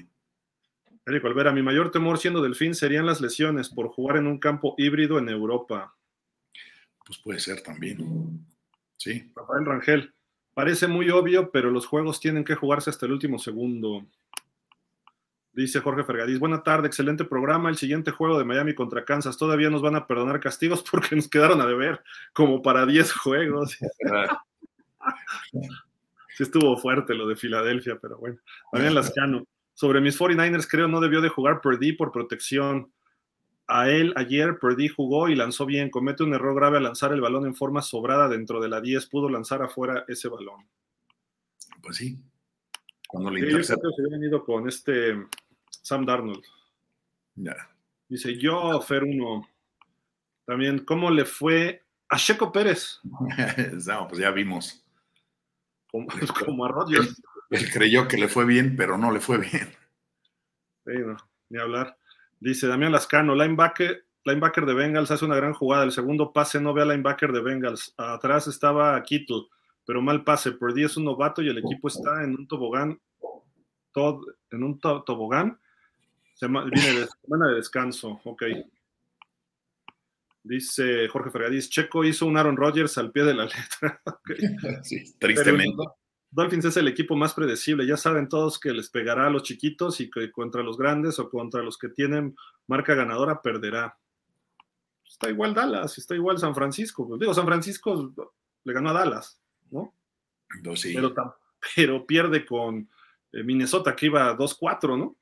[1.06, 4.74] Eric Olvera, mi mayor temor siendo Delfín serían las lesiones por jugar en un campo
[4.76, 5.94] híbrido en Europa.
[7.04, 8.46] Pues puede ser también.
[8.96, 9.30] Sí.
[9.34, 10.14] Rafael Rangel,
[10.54, 14.06] parece muy obvio, pero los juegos tienen que jugarse hasta el último segundo.
[15.60, 17.68] Dice Jorge Fergadís, buena tarde, excelente programa.
[17.68, 21.28] El siguiente juego de Miami contra Kansas, todavía nos van a perdonar castigos porque nos
[21.28, 22.00] quedaron a deber
[22.32, 23.76] como para 10 juegos.
[25.52, 28.38] sí estuvo fuerte lo de Filadelfia, pero bueno.
[28.72, 29.44] También Lascano.
[29.74, 32.90] Sobre mis 49ers, creo no debió de jugar Perdí por protección.
[33.66, 35.90] A él ayer Perdí jugó y lanzó bien.
[35.90, 39.06] Comete un error grave al lanzar el balón en forma sobrada dentro de la 10.
[39.08, 40.66] Pudo lanzar afuera ese balón.
[41.82, 42.18] Pues sí,
[43.06, 45.26] cuando le sí, se había venido con este
[45.82, 46.44] Sam Darnold.
[48.08, 49.48] Dice yo, Fer uno.
[50.44, 53.00] También, ¿cómo le fue a Checo Pérez?
[53.86, 54.84] no, pues ya vimos.
[55.90, 56.08] Como,
[56.44, 57.22] como a Rodgers.
[57.50, 59.72] Él, creyó que le fue bien, pero no le fue bien.
[60.84, 61.16] Sí, no,
[61.48, 61.96] ni hablar.
[62.38, 65.84] Dice Damián Lascano, linebacker, linebacker de Bengals hace una gran jugada.
[65.84, 67.94] El segundo pase no ve al linebacker de Bengals.
[67.96, 69.46] Atrás estaba Kittle
[69.90, 70.52] pero mal pase.
[70.52, 73.00] Purdy es un novato y el equipo está en un tobogán,
[73.92, 75.59] todo, en un tobogán.
[76.40, 78.42] Viene de semana de descanso, ok.
[80.42, 84.02] Dice Jorge Fergadís, Checo hizo un Aaron Rodgers al pie de la letra.
[84.82, 85.82] Sí, tristemente.
[86.30, 87.86] Dolphins es el equipo más predecible.
[87.86, 91.28] Ya saben todos que les pegará a los chiquitos y que contra los grandes o
[91.28, 92.36] contra los que tienen
[92.68, 93.98] marca ganadora perderá.
[95.04, 97.18] Está igual Dallas, está igual San Francisco.
[97.18, 98.14] Digo, San Francisco
[98.62, 99.40] le ganó a Dallas.
[99.70, 99.94] ¿no?
[101.74, 102.88] Pero, pierde con
[103.32, 105.16] eh, Minnesota, que iba 2-4, ¿no?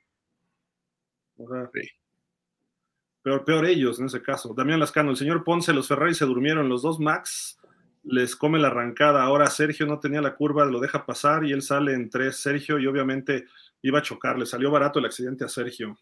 [3.22, 4.54] Peor, peor ellos en ese caso.
[4.54, 7.58] Damián Lascano, el señor Ponce, los Ferrari se durmieron, los dos Max
[8.04, 9.22] les come la arrancada.
[9.22, 12.36] Ahora Sergio no tenía la curva, lo deja pasar y él sale en tres.
[12.36, 13.46] Sergio y obviamente
[13.82, 15.98] iba a chocar, le salió barato el accidente a Sergio.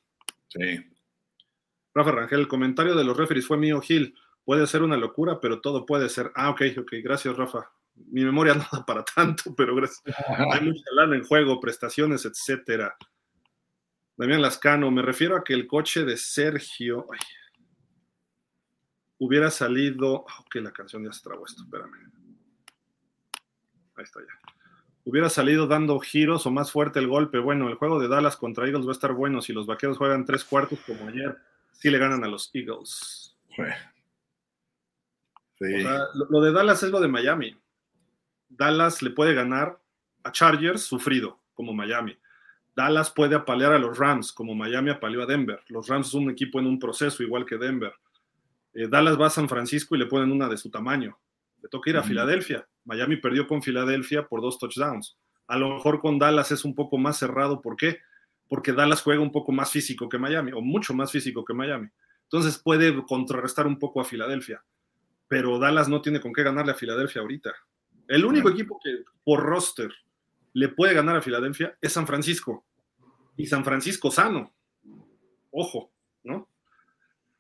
[0.49, 0.85] Sí.
[1.95, 4.15] Rafa Rangel, el comentario de los referees fue mío, Gil.
[4.45, 6.31] Puede ser una locura, pero todo puede ser.
[6.35, 10.03] Ah, ok, ok, gracias, Rafa mi memoria no da para tanto, pero gracias.
[10.53, 12.97] Hay mucha lana en juego, prestaciones, etcétera.
[14.17, 17.07] Damián Lascano, me refiero a que el coche de Sergio
[19.19, 20.25] hubiera salido.
[20.29, 22.13] Ah, ok, la canción ya se trabó esto, espérame.
[23.97, 24.53] Ahí está ya.
[25.05, 27.39] Hubiera salido dando giros o más fuerte el golpe.
[27.39, 29.41] Bueno, el juego de Dallas contra Eagles va a estar bueno.
[29.41, 31.37] Si los vaqueros juegan tres cuartos como ayer,
[31.73, 33.37] sí le ganan a los Eagles.
[35.59, 37.57] lo de Dallas es lo de Miami.
[38.49, 39.79] Dallas le puede ganar
[40.25, 42.19] a Chargers sufrido, como Miami.
[42.77, 45.61] Dallas puede apalear a los Rams, como Miami apaleó a Denver.
[45.69, 47.95] Los Rams es un equipo en un proceso, igual que Denver.
[48.75, 51.19] Eh, Dallas va a San Francisco y le ponen una de su tamaño.
[51.63, 52.69] Le toca ir a Filadelfia.
[52.85, 55.17] Miami perdió con Filadelfia por dos touchdowns.
[55.47, 57.63] A lo mejor con Dallas es un poco más cerrado.
[57.63, 58.01] ¿Por qué?
[58.47, 61.89] Porque Dallas juega un poco más físico que Miami, o mucho más físico que Miami.
[62.25, 64.63] Entonces puede contrarrestar un poco a Filadelfia.
[65.29, 67.55] Pero Dallas no tiene con qué ganarle a Filadelfia ahorita.
[68.07, 69.91] El único equipo que por roster
[70.57, 72.65] le puede ganar a Filadelfia es San Francisco.
[73.37, 74.55] Y San Francisco sano.
[75.51, 75.93] Ojo,
[76.25, 76.49] ¿no?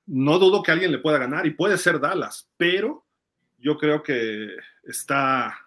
[0.04, 3.06] No dudo que alguien le pueda ganar y puede ser Dallas, pero
[3.56, 4.50] yo creo que
[4.84, 5.58] está,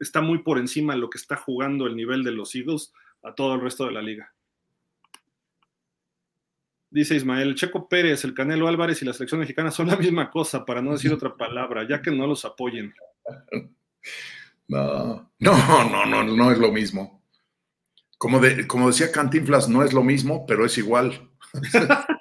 [0.00, 2.92] está muy por encima de lo que está jugando el nivel de los Eagles
[3.22, 4.34] a todo el resto de la liga.
[6.90, 10.64] Dice Ismael, Checo Pérez, el Canelo Álvarez y la selección mexicana son la misma cosa,
[10.64, 12.92] para no decir otra palabra, ya que no los apoyen.
[14.68, 17.24] No, no, no, no, no es lo mismo.
[18.18, 21.30] Como, de, como decía Cantinflas, no es lo mismo, pero es igual.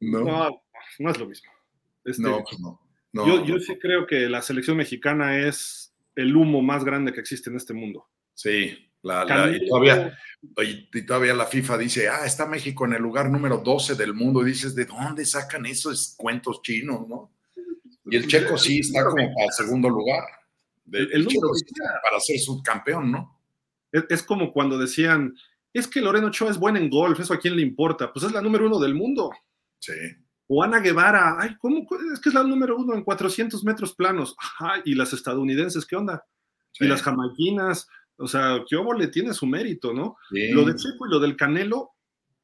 [0.00, 0.60] no.
[0.98, 1.50] no, es lo mismo.
[2.04, 2.80] Este, no, pues no,
[3.26, 7.48] Yo, yo sí creo que la selección mexicana es el humo más grande que existe
[7.48, 8.08] en este mundo.
[8.34, 9.24] Sí, la,
[9.54, 10.18] y, todavía,
[10.56, 14.42] y, todavía, la FIFA dice, ah, está México en el lugar número 12 del mundo.
[14.42, 17.37] Y dices, ¿de dónde sacan esos cuentos chinos, no?
[18.10, 20.24] Y el checo sí está como para el segundo lugar.
[20.92, 21.52] el, checo
[22.02, 23.40] para ser subcampeón, ¿no?
[23.92, 25.34] Es, como cuando decían,
[25.72, 28.12] es que Loreno Ochoa es buena en golf, ¿eso a quién le importa?
[28.12, 29.30] Pues es la número uno del mundo.
[29.78, 29.92] Sí.
[30.46, 31.86] O Ana Guevara, ay, ¿cómo?
[32.12, 34.34] Es que es la número uno en 400 metros planos.
[34.38, 36.24] Ajá, y las estadounidenses, ¿qué onda?
[36.80, 40.16] Y las jamaiquinas, o sea, Kiobo le tiene su mérito, ¿no?
[40.30, 41.92] Lo de Checo y lo del Canelo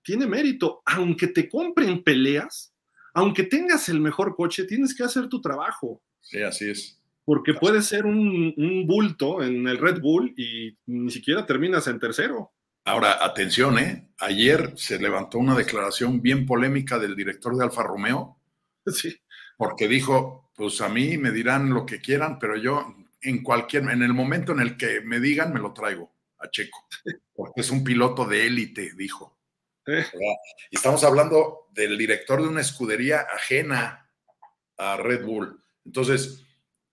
[0.03, 2.74] tiene mérito, aunque te compren peleas,
[3.15, 6.03] aunque tengas el mejor coche, tienes que hacer tu trabajo.
[6.21, 7.01] Sí, así es.
[7.25, 8.53] Porque puede ser un,
[8.87, 12.53] bulto en el Red Bull y ni siquiera terminas en tercero.
[12.85, 14.11] Ahora, atención, ¿eh?
[14.19, 18.39] Ayer se levantó una declaración bien polémica del director de Alfa Romeo.
[18.87, 19.17] Sí.
[19.57, 24.03] Porque dijo, pues a mí me dirán lo que quieran, pero yo en cualquier, en
[24.03, 26.87] el momento en el que me digan, me lo traigo a Checo.
[27.35, 29.34] Porque es un piloto de élite, dijo.
[29.87, 34.11] Y estamos hablando del director de una escudería ajena
[34.77, 35.63] a Red Bull.
[35.85, 36.45] Entonces,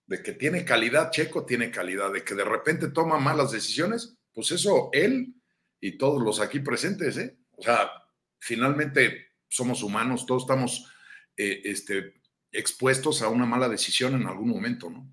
[0.06, 4.50] de que tiene calidad, Checo tiene calidad, de que de repente toma malas decisiones, pues
[4.50, 5.34] eso él
[5.80, 7.36] y todos los aquí presentes, ¿eh?
[7.56, 7.90] O sea,
[8.38, 10.92] finalmente somos humanos, todos estamos
[11.36, 12.20] eh, este,
[12.50, 15.08] expuestos a una mala decisión en algún momento, ¿no?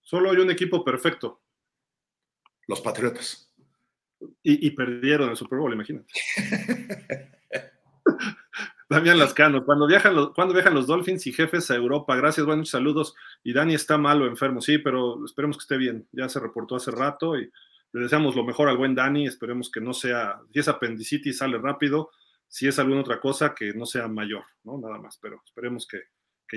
[0.00, 1.42] Solo hay un equipo perfecto.
[2.66, 3.51] Los Patriotas.
[4.42, 6.06] Y, perdieron el Super Bowl, imagínate.
[8.88, 12.68] Damián Lascano, cuando viajan, los, cuando viajan los Dolphins y jefes a Europa, gracias, buenos
[12.68, 13.14] saludos.
[13.42, 16.06] Y Dani está malo, enfermo, sí, pero esperemos que esté bien.
[16.12, 17.50] Ya se reportó hace rato y
[17.92, 19.26] le deseamos lo mejor al buen Dani.
[19.26, 22.10] Esperemos que no sea, si es apendicitis, sale rápido.
[22.48, 24.76] Si es alguna otra cosa, que no sea mayor, ¿no?
[24.76, 26.02] Nada más, pero esperemos que,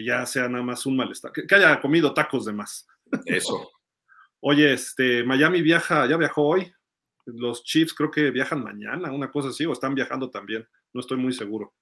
[0.03, 2.85] ya sea nada más un malestar, que, que haya comido tacos de más.
[3.25, 3.71] Eso.
[4.41, 6.71] Oye, este, Miami viaja, ya viajó hoy,
[7.26, 11.18] los Chiefs creo que viajan mañana, una cosa así, o están viajando también, no estoy
[11.18, 11.73] muy seguro.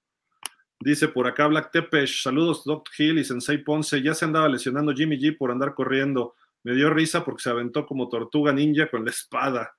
[0.80, 4.94] Dice por acá Black Tepesh, saludos Doc Hill y Sensei Ponce, ya se andaba lesionando
[4.94, 6.36] Jimmy G por andar corriendo.
[6.64, 9.76] Me dio risa porque se aventó como tortuga ninja con la espada.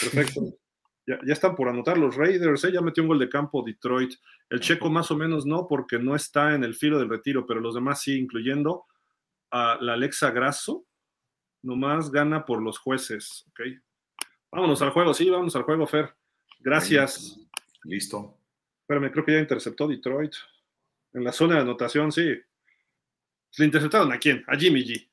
[0.00, 0.40] Perfecto.
[1.06, 2.72] ya, están por anotar los Raiders, ¿eh?
[2.72, 4.14] ya metió un gol de campo Detroit.
[4.48, 7.60] El checo más o menos no, porque no está en el filo del retiro, pero
[7.60, 8.86] los demás sí, incluyendo
[9.50, 10.86] a la Alexa Grasso,
[11.62, 13.60] nomás gana por los jueces, ¿ok?
[14.50, 16.14] Vámonos al juego, sí, vamos al juego, Fer.
[16.60, 17.38] Gracias.
[17.84, 18.38] Listo.
[18.80, 20.32] Espérame, creo que ya interceptó Detroit.
[21.12, 22.34] En la zona de anotación, sí.
[23.56, 24.44] ¿Le interceptaron a quién?
[24.46, 25.08] A Jimmy G.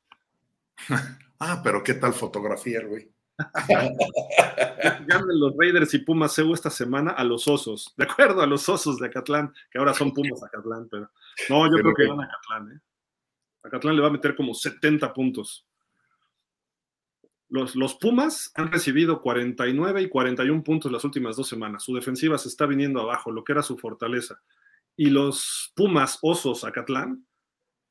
[1.39, 3.11] ah, pero qué tal fotografía, güey.
[5.07, 7.93] Ganan los Raiders y Pumas CEU esta semana a los osos.
[7.97, 11.11] De acuerdo, a los osos de Acatlán, que ahora son Pumas Acatlán, pero.
[11.49, 12.79] No, yo creo que van a Acatlán, ¿eh?
[13.63, 15.65] Acatlán le va a meter como 70 puntos.
[17.49, 21.84] Los, Pumas han recibido 49 y 41 puntos las últimas dos semanas.
[21.84, 24.41] Su defensiva se está viniendo abajo, lo que era su fortaleza.
[24.97, 27.26] Y los Pumas Osos Acatlán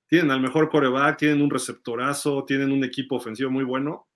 [0.08, 4.08] tienen al mejor coreback, tienen un receptorazo, tienen un equipo ofensivo muy bueno.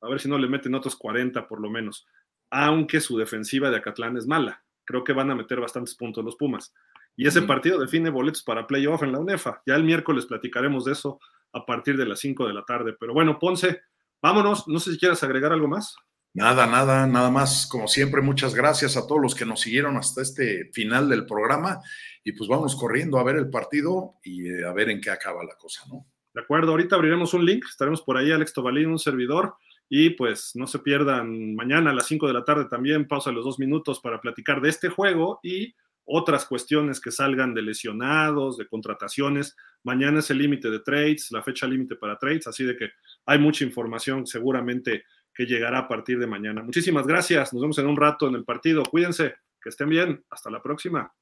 [0.00, 2.06] A ver si no le meten otros 40 por lo menos.
[2.50, 4.62] Aunque su defensiva de Acatlán es mala.
[4.84, 6.72] Creo que van a meter bastantes puntos los Pumas.
[7.16, 9.62] Y ese partido define boletos para playoff en la UNEFA.
[9.66, 11.20] Ya el miércoles platicaremos de eso
[11.52, 12.94] a partir de las 5 de la tarde.
[12.98, 13.82] Pero bueno, Ponce,
[14.24, 15.96] Vámonos, no sé si quieres agregar algo más.
[16.32, 17.66] Nada, nada, nada más.
[17.66, 21.82] Como siempre, muchas gracias a todos los que nos siguieron hasta este final del programa.
[22.24, 25.44] Y pues vamos corriendo a ver el partido y eh, a ver en qué acaba
[25.44, 26.06] la cosa, ¿no?
[26.32, 29.56] De acuerdo, ahorita abriremos un link, estaremos por ahí, Alex Tobalín, un servidor,
[29.90, 33.44] Y pues no se pierdan mañana a las 5 de la tarde también, pausa los
[33.44, 35.74] dos minutos para platicar de este juego y
[36.04, 39.56] otras cuestiones que salgan de lesionados, de contrataciones.
[39.82, 42.90] Mañana es el límite de trades, la fecha límite para trades, así de que
[43.26, 45.04] hay mucha información seguramente
[45.34, 46.62] que llegará a partir de mañana.
[46.62, 48.84] Muchísimas gracias, nos vemos en un rato en el partido.
[48.84, 51.12] Cuídense, que estén bien, hasta la próxima.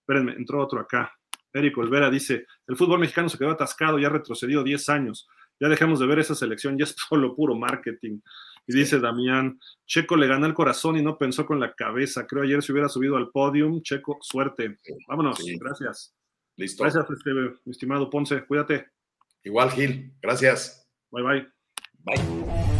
[0.00, 1.12] Espérenme, entró otro acá.
[1.52, 5.28] Eric Olvera dice, el fútbol mexicano se quedó atascado, ya retrocedió 10 años,
[5.60, 8.20] ya dejamos de ver esa selección, ya es solo puro marketing.
[8.66, 12.26] Y dice Damián, Checo le ganó el corazón y no pensó con la cabeza.
[12.26, 13.82] Creo ayer se hubiera subido al podium.
[13.82, 14.78] Checo, suerte.
[15.08, 16.14] Vámonos, gracias.
[16.56, 16.84] Listo.
[16.84, 18.44] Gracias, este, mi estimado Ponce.
[18.46, 18.86] Cuídate.
[19.44, 20.12] Igual, Gil.
[20.22, 20.88] Gracias.
[21.10, 21.46] Bye, bye.
[22.04, 22.71] Bye.